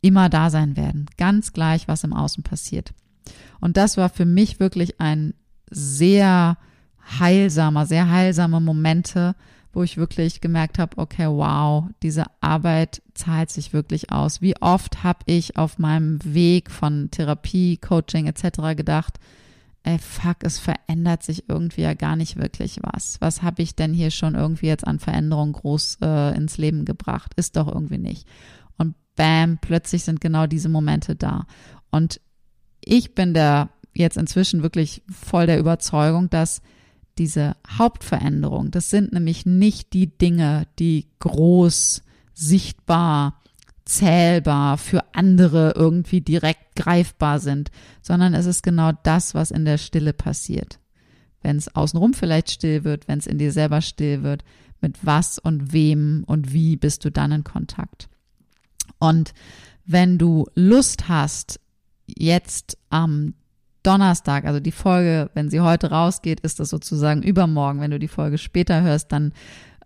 immer 0.00 0.28
da 0.28 0.50
sein 0.50 0.76
werden, 0.76 1.06
ganz 1.16 1.52
gleich, 1.52 1.88
was 1.88 2.04
im 2.04 2.12
Außen 2.12 2.42
passiert. 2.42 2.92
Und 3.60 3.76
das 3.76 3.96
war 3.96 4.08
für 4.08 4.24
mich 4.24 4.60
wirklich 4.60 5.00
ein 5.00 5.34
sehr 5.70 6.56
heilsamer, 7.18 7.86
sehr 7.86 8.10
heilsame 8.10 8.60
Momente, 8.60 9.34
wo 9.72 9.82
ich 9.82 9.96
wirklich 9.96 10.40
gemerkt 10.40 10.78
habe, 10.78 10.96
okay, 10.96 11.26
wow, 11.26 11.84
diese 12.02 12.24
Arbeit 12.40 13.02
zahlt 13.14 13.50
sich 13.50 13.72
wirklich 13.72 14.10
aus. 14.10 14.40
Wie 14.40 14.56
oft 14.60 15.02
habe 15.04 15.18
ich 15.26 15.56
auf 15.56 15.78
meinem 15.78 16.18
Weg 16.24 16.70
von 16.70 17.10
Therapie, 17.10 17.76
Coaching 17.76 18.26
etc. 18.26 18.74
gedacht, 18.76 19.18
ey, 19.86 19.98
fuck, 19.98 20.38
es 20.40 20.58
verändert 20.58 21.22
sich 21.22 21.48
irgendwie 21.48 21.82
ja 21.82 21.94
gar 21.94 22.16
nicht 22.16 22.36
wirklich 22.36 22.80
was. 22.82 23.20
Was 23.20 23.42
habe 23.42 23.62
ich 23.62 23.76
denn 23.76 23.94
hier 23.94 24.10
schon 24.10 24.34
irgendwie 24.34 24.66
jetzt 24.66 24.86
an 24.86 24.98
Veränderungen 24.98 25.52
groß 25.52 25.98
äh, 26.02 26.36
ins 26.36 26.58
Leben 26.58 26.84
gebracht? 26.84 27.32
Ist 27.36 27.56
doch 27.56 27.68
irgendwie 27.68 27.98
nicht. 27.98 28.26
Und 28.76 28.96
bam, 29.14 29.58
plötzlich 29.58 30.02
sind 30.02 30.20
genau 30.20 30.48
diese 30.48 30.68
Momente 30.68 31.14
da. 31.14 31.46
Und 31.90 32.20
ich 32.80 33.14
bin 33.14 33.32
da 33.32 33.70
jetzt 33.94 34.16
inzwischen 34.16 34.64
wirklich 34.64 35.02
voll 35.08 35.46
der 35.46 35.60
Überzeugung, 35.60 36.30
dass 36.30 36.62
diese 37.16 37.56
Hauptveränderung, 37.78 38.72
das 38.72 38.90
sind 38.90 39.12
nämlich 39.12 39.46
nicht 39.46 39.92
die 39.92 40.18
Dinge, 40.18 40.66
die 40.80 41.06
groß, 41.20 42.02
sichtbar, 42.34 43.40
zählbar 43.86 44.76
für 44.76 45.02
andere 45.14 45.72
irgendwie 45.74 46.20
direkt 46.20 46.76
greifbar 46.76 47.38
sind, 47.38 47.70
sondern 48.02 48.34
es 48.34 48.44
ist 48.44 48.62
genau 48.62 48.92
das, 49.04 49.34
was 49.34 49.50
in 49.50 49.64
der 49.64 49.78
Stille 49.78 50.12
passiert. 50.12 50.80
Wenn 51.40 51.56
es 51.56 51.74
außenrum 51.74 52.12
vielleicht 52.12 52.50
still 52.50 52.84
wird, 52.84 53.08
wenn 53.08 53.20
es 53.20 53.26
in 53.26 53.38
dir 53.38 53.52
selber 53.52 53.80
still 53.80 54.22
wird, 54.22 54.44
mit 54.80 55.06
was 55.06 55.38
und 55.38 55.72
wem 55.72 56.24
und 56.26 56.52
wie 56.52 56.76
bist 56.76 57.04
du 57.04 57.10
dann 57.10 57.32
in 57.32 57.44
Kontakt. 57.44 58.08
Und 58.98 59.32
wenn 59.84 60.18
du 60.18 60.46
Lust 60.54 61.08
hast, 61.08 61.60
jetzt 62.06 62.76
am 62.90 63.34
Donnerstag, 63.82 64.44
also 64.44 64.58
die 64.58 64.72
Folge, 64.72 65.30
wenn 65.34 65.48
sie 65.48 65.60
heute 65.60 65.90
rausgeht, 65.90 66.40
ist 66.40 66.58
das 66.58 66.70
sozusagen 66.70 67.22
übermorgen. 67.22 67.80
Wenn 67.80 67.92
du 67.92 68.00
die 68.00 68.08
Folge 68.08 68.36
später 68.36 68.82
hörst, 68.82 69.12
dann 69.12 69.32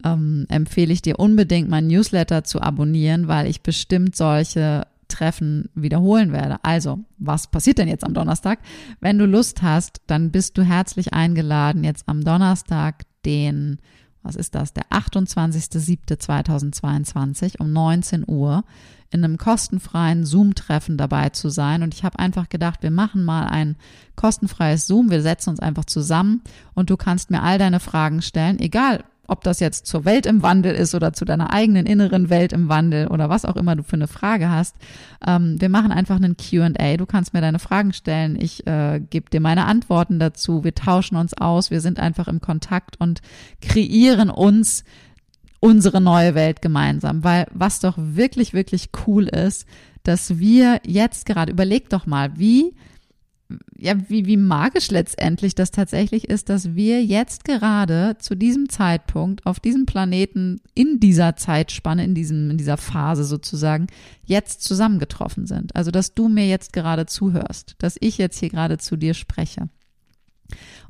ähm, 0.04 0.46
empfehle 0.48 0.92
ich 0.92 1.02
dir 1.02 1.18
unbedingt 1.18 1.68
mein 1.68 1.86
Newsletter 1.86 2.44
zu 2.44 2.60
abonnieren, 2.60 3.28
weil 3.28 3.46
ich 3.46 3.62
bestimmt 3.62 4.16
solche 4.16 4.86
Treffen 5.10 5.68
wiederholen 5.74 6.32
werde. 6.32 6.56
Also, 6.62 7.00
was 7.18 7.48
passiert 7.48 7.76
denn 7.78 7.88
jetzt 7.88 8.04
am 8.04 8.14
Donnerstag? 8.14 8.60
Wenn 9.00 9.18
du 9.18 9.26
Lust 9.26 9.60
hast, 9.62 10.00
dann 10.06 10.30
bist 10.30 10.56
du 10.56 10.62
herzlich 10.62 11.12
eingeladen, 11.12 11.84
jetzt 11.84 12.08
am 12.08 12.24
Donnerstag, 12.24 13.04
den, 13.26 13.80
was 14.22 14.36
ist 14.36 14.54
das, 14.54 14.72
der 14.72 14.84
28.07.2022 14.90 17.60
um 17.60 17.70
19 17.72 18.24
Uhr 18.26 18.64
in 19.10 19.22
einem 19.24 19.38
kostenfreien 19.38 20.24
Zoom-Treffen 20.24 20.96
dabei 20.96 21.30
zu 21.30 21.48
sein. 21.50 21.82
Und 21.82 21.94
ich 21.94 22.04
habe 22.04 22.20
einfach 22.20 22.48
gedacht, 22.48 22.82
wir 22.82 22.92
machen 22.92 23.24
mal 23.24 23.46
ein 23.46 23.76
kostenfreies 24.14 24.86
Zoom. 24.86 25.10
Wir 25.10 25.20
setzen 25.20 25.50
uns 25.50 25.60
einfach 25.60 25.84
zusammen 25.84 26.42
und 26.74 26.90
du 26.90 26.96
kannst 26.96 27.30
mir 27.30 27.42
all 27.42 27.58
deine 27.58 27.80
Fragen 27.80 28.22
stellen, 28.22 28.60
egal 28.60 29.02
ob 29.30 29.44
das 29.44 29.60
jetzt 29.60 29.86
zur 29.86 30.04
Welt 30.04 30.26
im 30.26 30.42
Wandel 30.42 30.74
ist 30.74 30.94
oder 30.94 31.12
zu 31.12 31.24
deiner 31.24 31.52
eigenen 31.52 31.86
inneren 31.86 32.30
Welt 32.30 32.52
im 32.52 32.68
Wandel 32.68 33.06
oder 33.06 33.28
was 33.28 33.44
auch 33.44 33.56
immer 33.56 33.76
du 33.76 33.82
für 33.82 33.94
eine 33.94 34.08
Frage 34.08 34.50
hast. 34.50 34.76
Ähm, 35.26 35.60
wir 35.60 35.68
machen 35.68 35.92
einfach 35.92 36.16
einen 36.16 36.36
QA. 36.36 36.96
Du 36.96 37.06
kannst 37.06 37.32
mir 37.32 37.40
deine 37.40 37.58
Fragen 37.58 37.92
stellen. 37.92 38.36
Ich 38.40 38.66
äh, 38.66 39.00
gebe 39.00 39.30
dir 39.30 39.40
meine 39.40 39.66
Antworten 39.66 40.18
dazu. 40.18 40.64
Wir 40.64 40.74
tauschen 40.74 41.16
uns 41.16 41.34
aus. 41.34 41.70
Wir 41.70 41.80
sind 41.80 42.00
einfach 42.00 42.28
im 42.28 42.40
Kontakt 42.40 43.00
und 43.00 43.22
kreieren 43.60 44.30
uns 44.30 44.84
unsere 45.60 46.00
neue 46.00 46.34
Welt 46.34 46.60
gemeinsam. 46.60 47.22
Weil 47.22 47.46
was 47.52 47.80
doch 47.80 47.94
wirklich, 47.96 48.52
wirklich 48.52 48.90
cool 49.06 49.24
ist, 49.24 49.66
dass 50.02 50.38
wir 50.38 50.80
jetzt 50.84 51.26
gerade, 51.26 51.52
überleg 51.52 51.88
doch 51.90 52.06
mal, 52.06 52.38
wie, 52.38 52.74
ja, 53.76 53.94
wie, 54.08 54.26
wie 54.26 54.36
magisch 54.36 54.90
letztendlich 54.90 55.54
das 55.54 55.70
tatsächlich 55.70 56.28
ist, 56.28 56.48
dass 56.48 56.74
wir 56.74 57.04
jetzt 57.04 57.44
gerade 57.44 58.16
zu 58.18 58.34
diesem 58.34 58.68
Zeitpunkt 58.68 59.46
auf 59.46 59.60
diesem 59.60 59.86
Planeten 59.86 60.60
in 60.74 61.00
dieser 61.00 61.36
Zeitspanne, 61.36 62.04
in 62.04 62.14
diesem, 62.14 62.50
in 62.50 62.58
dieser 62.58 62.76
Phase 62.76 63.24
sozusagen, 63.24 63.86
jetzt 64.24 64.62
zusammengetroffen 64.62 65.46
sind. 65.46 65.74
Also, 65.74 65.90
dass 65.90 66.14
du 66.14 66.28
mir 66.28 66.46
jetzt 66.46 66.72
gerade 66.72 67.06
zuhörst, 67.06 67.74
dass 67.78 67.96
ich 68.00 68.18
jetzt 68.18 68.38
hier 68.38 68.50
gerade 68.50 68.78
zu 68.78 68.96
dir 68.96 69.14
spreche. 69.14 69.68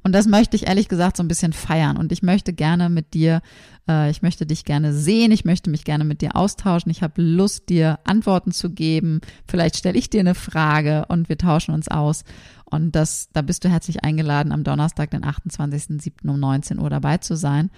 Und 0.03 0.13
das 0.13 0.27
möchte 0.27 0.57
ich 0.57 0.67
ehrlich 0.67 0.89
gesagt 0.89 1.17
so 1.17 1.23
ein 1.23 1.29
bisschen 1.29 1.53
feiern. 1.53 1.97
Und 1.97 2.13
ich 2.13 2.23
möchte 2.23 2.53
gerne 2.53 2.89
mit 2.89 3.15
dir, 3.15 3.43
äh, 3.89 4.11
ich 4.11 4.23
möchte 4.23 4.47
dich 4.47 4.65
gerne 4.65 4.93
sehen, 4.93 5.33
ich 5.33 5.45
möchte 5.45 5.71
mich 5.71 5.85
gerne 5.85 6.05
mit 6.05 6.23
dir 6.23 6.37
austauschen. 6.37 6.91
Ich 6.91 7.03
habe 7.03 7.21
Lust, 7.23 7.69
dir 7.69 7.99
Antworten 8.05 8.53
zu 8.53 8.71
geben. 8.71 9.21
Vielleicht 9.47 9.77
stelle 9.77 9.99
ich 9.99 10.11
dir 10.11 10.21
eine 10.21 10.35
Frage 10.35 11.05
und 11.09 11.29
wir 11.29 11.39
tauschen 11.39 11.75
uns 11.75 11.89
aus. 11.89 12.25
Und 12.65 12.95
das, 12.95 13.29
da 13.33 13.43
bist 13.43 13.65
du 13.65 13.69
herzlich 13.69 14.05
eingeladen, 14.05 14.53
am 14.53 14.65
Donnerstag, 14.65 15.11
den 15.11 15.25
28.07. 15.25 16.29
um 16.29 16.39
19 16.39 16.79
Uhr 16.79 16.89
dabei 16.89 17.19
zu 17.19 17.37
sein. 17.37 17.71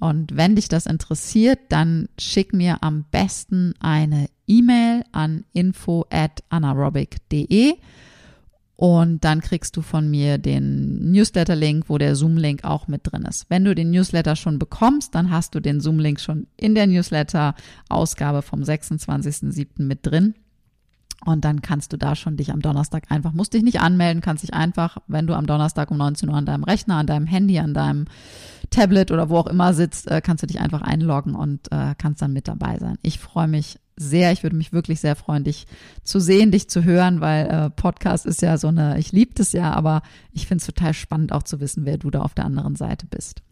Und 0.00 0.36
wenn 0.36 0.56
dich 0.56 0.68
das 0.68 0.86
interessiert, 0.86 1.58
dann 1.68 2.08
schick 2.18 2.52
mir 2.52 2.82
am 2.82 3.04
besten 3.10 3.74
eine 3.80 4.28
E-Mail 4.46 5.04
an 5.12 5.44
info 5.52 6.06
at 6.10 6.42
anaerobic.de 6.48 7.74
und 8.80 9.24
dann 9.24 9.40
kriegst 9.40 9.76
du 9.76 9.82
von 9.82 10.08
mir 10.08 10.38
den 10.38 11.10
Newsletter-Link, 11.10 11.86
wo 11.88 11.98
der 11.98 12.14
Zoom-Link 12.14 12.62
auch 12.62 12.86
mit 12.86 13.00
drin 13.02 13.22
ist. 13.28 13.46
Wenn 13.48 13.64
du 13.64 13.74
den 13.74 13.90
Newsletter 13.90 14.36
schon 14.36 14.60
bekommst, 14.60 15.16
dann 15.16 15.32
hast 15.32 15.56
du 15.56 15.60
den 15.60 15.80
Zoom-Link 15.80 16.20
schon 16.20 16.46
in 16.56 16.76
der 16.76 16.86
Newsletter-Ausgabe 16.86 18.42
vom 18.42 18.60
26.07. 18.60 19.82
mit 19.82 20.06
drin. 20.06 20.34
Und 21.26 21.44
dann 21.44 21.60
kannst 21.60 21.92
du 21.92 21.96
da 21.96 22.14
schon 22.14 22.36
dich 22.36 22.52
am 22.52 22.62
Donnerstag 22.62 23.10
einfach, 23.10 23.32
musst 23.32 23.52
dich 23.52 23.64
nicht 23.64 23.80
anmelden, 23.80 24.22
kannst 24.22 24.44
dich 24.44 24.54
einfach, 24.54 24.98
wenn 25.08 25.26
du 25.26 25.34
am 25.34 25.46
Donnerstag 25.46 25.90
um 25.90 25.96
19 25.96 26.28
Uhr 26.28 26.36
an 26.36 26.46
deinem 26.46 26.62
Rechner, 26.62 26.98
an 26.98 27.08
deinem 27.08 27.26
Handy, 27.26 27.58
an 27.58 27.74
deinem 27.74 28.04
Tablet 28.70 29.10
oder 29.10 29.28
wo 29.28 29.38
auch 29.38 29.48
immer 29.48 29.74
sitzt, 29.74 30.08
äh, 30.08 30.20
kannst 30.20 30.44
du 30.44 30.46
dich 30.46 30.60
einfach 30.60 30.82
einloggen 30.82 31.34
und 31.34 31.72
äh, 31.72 31.96
kannst 31.98 32.22
dann 32.22 32.32
mit 32.32 32.46
dabei 32.46 32.78
sein. 32.78 32.96
Ich 33.02 33.18
freue 33.18 33.48
mich 33.48 33.80
sehr. 33.98 34.32
Ich 34.32 34.42
würde 34.42 34.56
mich 34.56 34.72
wirklich 34.72 35.00
sehr 35.00 35.16
freuen, 35.16 35.44
dich 35.44 35.66
zu 36.02 36.20
sehen, 36.20 36.50
dich 36.50 36.68
zu 36.68 36.84
hören, 36.84 37.20
weil 37.20 37.46
äh, 37.46 37.70
Podcast 37.70 38.26
ist 38.26 38.42
ja 38.42 38.56
so 38.58 38.68
eine, 38.68 38.98
ich 38.98 39.12
liebe 39.12 39.34
das 39.34 39.52
ja, 39.52 39.72
aber 39.72 40.02
ich 40.32 40.46
finde 40.46 40.62
es 40.62 40.66
total 40.66 40.94
spannend 40.94 41.32
auch 41.32 41.42
zu 41.42 41.60
wissen, 41.60 41.84
wer 41.84 41.98
du 41.98 42.10
da 42.10 42.22
auf 42.22 42.34
der 42.34 42.44
anderen 42.44 42.76
Seite 42.76 43.06
bist. 43.06 43.42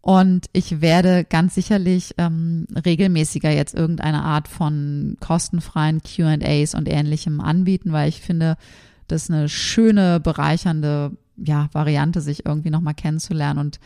Und 0.00 0.46
ich 0.52 0.80
werde 0.80 1.24
ganz 1.24 1.54
sicherlich 1.54 2.14
ähm, 2.18 2.66
regelmäßiger 2.84 3.50
jetzt 3.50 3.74
irgendeine 3.74 4.22
Art 4.22 4.48
von 4.48 5.16
kostenfreien 5.20 6.02
QAs 6.02 6.74
und 6.74 6.88
ähnlichem 6.88 7.40
anbieten, 7.40 7.92
weil 7.92 8.08
ich 8.08 8.20
finde, 8.20 8.56
das 9.06 9.24
ist 9.24 9.30
eine 9.30 9.48
schöne, 9.48 10.18
bereichernde 10.18 11.12
ja, 11.36 11.68
Variante, 11.72 12.20
sich 12.20 12.44
irgendwie 12.46 12.70
nochmal 12.70 12.94
kennenzulernen. 12.94 13.60
Und 13.60 13.80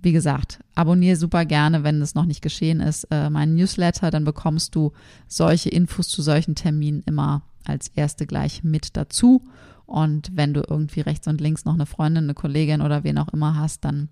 wie 0.00 0.12
gesagt, 0.12 0.60
abonniere 0.74 1.16
super 1.16 1.44
gerne, 1.44 1.82
wenn 1.82 2.00
es 2.00 2.14
noch 2.14 2.24
nicht 2.24 2.42
geschehen 2.42 2.80
ist, 2.80 3.04
äh, 3.10 3.30
meinen 3.30 3.56
Newsletter. 3.56 4.10
Dann 4.10 4.24
bekommst 4.24 4.74
du 4.74 4.92
solche 5.26 5.70
Infos 5.70 6.08
zu 6.08 6.22
solchen 6.22 6.54
Terminen 6.54 7.02
immer 7.04 7.42
als 7.64 7.88
erste 7.88 8.26
gleich 8.26 8.62
mit 8.62 8.96
dazu. 8.96 9.42
Und 9.86 10.30
wenn 10.34 10.54
du 10.54 10.62
irgendwie 10.68 11.00
rechts 11.00 11.26
und 11.26 11.40
links 11.40 11.64
noch 11.64 11.74
eine 11.74 11.86
Freundin, 11.86 12.24
eine 12.24 12.34
Kollegin 12.34 12.82
oder 12.82 13.04
wen 13.04 13.18
auch 13.18 13.28
immer 13.28 13.56
hast, 13.56 13.84
dann 13.84 14.08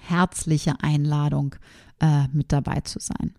herzliche 0.00 0.74
Einladung, 0.80 1.56
äh, 2.00 2.28
mit 2.32 2.52
dabei 2.52 2.80
zu 2.80 2.98
sein. 2.98 3.34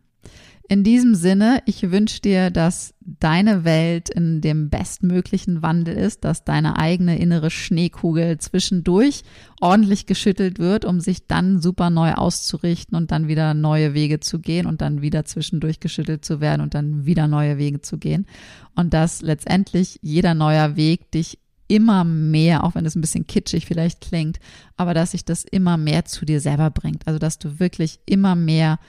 In 0.69 0.86
diesem 0.86 1.13
Sinne, 1.13 1.62
ich 1.65 1.91
wünsche 1.91 2.21
dir, 2.21 2.49
dass 2.49 2.93
deine 3.02 3.65
Welt 3.65 4.10
in 4.10 4.39
dem 4.39 4.69
bestmöglichen 4.69 5.62
Wandel 5.62 5.95
ist, 5.95 6.23
dass 6.23 6.45
deine 6.45 6.78
eigene 6.78 7.19
innere 7.19 7.52
Schneekugel 7.52 8.38
zwischendurch 8.38 9.23
ordentlich 9.60 10.06
geschüttelt 10.06 10.60
wird, 10.60 10.86
um 10.86 11.02
sich 11.02 11.28
dann 11.28 11.62
super 11.62 11.89
neu 11.89 12.13
auszurichten 12.13 12.95
und 12.95 13.12
dann 13.12 13.28
wieder 13.28 13.54
neue 13.54 13.93
Wege 13.93 14.21
zu 14.21 14.39
gehen 14.39 14.65
und 14.65 14.80
dann 14.82 15.02
wieder 15.02 15.26
zwischendurch 15.26 15.82
geschüttelt 15.82 16.23
zu 16.23 16.39
werden 16.39 16.62
und 16.62 16.73
dann 16.76 17.06
wieder 17.06 17.28
neue 17.28 17.58
Wege 17.58 17.82
zu 17.82 17.97
gehen. 17.97 18.26
Und 18.73 18.93
dass 18.93 19.21
letztendlich 19.21 19.99
jeder 20.02 20.34
neuer 20.34 20.78
Weg 20.78 21.12
dich 21.12 21.39
immer 21.67 22.06
mehr, 22.06 22.63
auch 22.63 22.76
wenn 22.76 22.86
es 22.86 22.95
ein 22.95 23.02
bisschen 23.02 23.28
kitschig 23.28 23.65
vielleicht 23.65 23.99
klingt, 23.99 24.39
aber 24.78 24.93
dass 24.93 25.12
sich 25.12 25.26
das 25.26 25.43
immer 25.43 25.76
mehr 25.76 26.06
zu 26.06 26.23
dir 26.26 26.39
selber 26.39 26.69
bringt. 26.69 27.06
Also 27.06 27.19
dass 27.19 27.38
du 27.38 27.60
wirklich 27.60 27.99
immer 28.06 28.36
mehr 28.36 28.80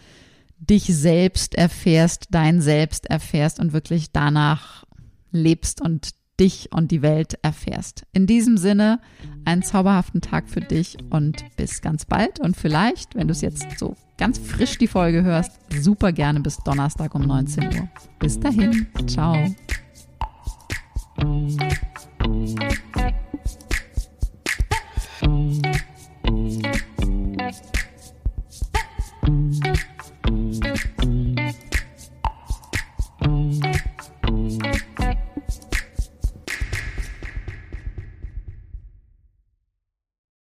dich 0.59 0.85
selbst 0.85 1.55
erfährst, 1.55 2.29
dein 2.31 2.61
Selbst 2.61 3.07
erfährst 3.07 3.61
und 3.61 3.73
wirklich 3.73 4.13
danach 4.13 4.85
lebst 5.31 5.81
und 5.81 6.11
dich 6.41 6.71
und 6.73 6.91
die 6.91 7.03
Welt 7.03 7.39
erfährst. 7.43 8.05
In 8.13 8.27
diesem 8.27 8.57
Sinne, 8.57 9.01
einen 9.45 9.63
zauberhaften 9.63 10.21
Tag 10.21 10.49
für 10.49 10.61
dich 10.61 10.97
und 11.11 11.45
bis 11.57 11.81
ganz 11.81 12.05
bald. 12.05 12.41
Und 12.41 12.57
vielleicht, 12.57 13.15
wenn 13.15 13.29
du 13.29 13.33
es 13.33 13.41
jetzt 13.41 13.79
so 13.79 13.97
ganz 14.17 14.39
frisch 14.39 14.79
die 14.79 14.89
Folge 14.89 15.23
hörst, 15.23 15.53
super 15.81 16.13
gerne 16.13 16.41
bis 16.41 16.59
Donnerstag 16.59 17.15
um 17.15 17.23
19 17.23 17.65
Uhr. 17.65 17.89
Bis 18.19 18.39
dahin, 18.41 18.87
ciao. 19.07 19.37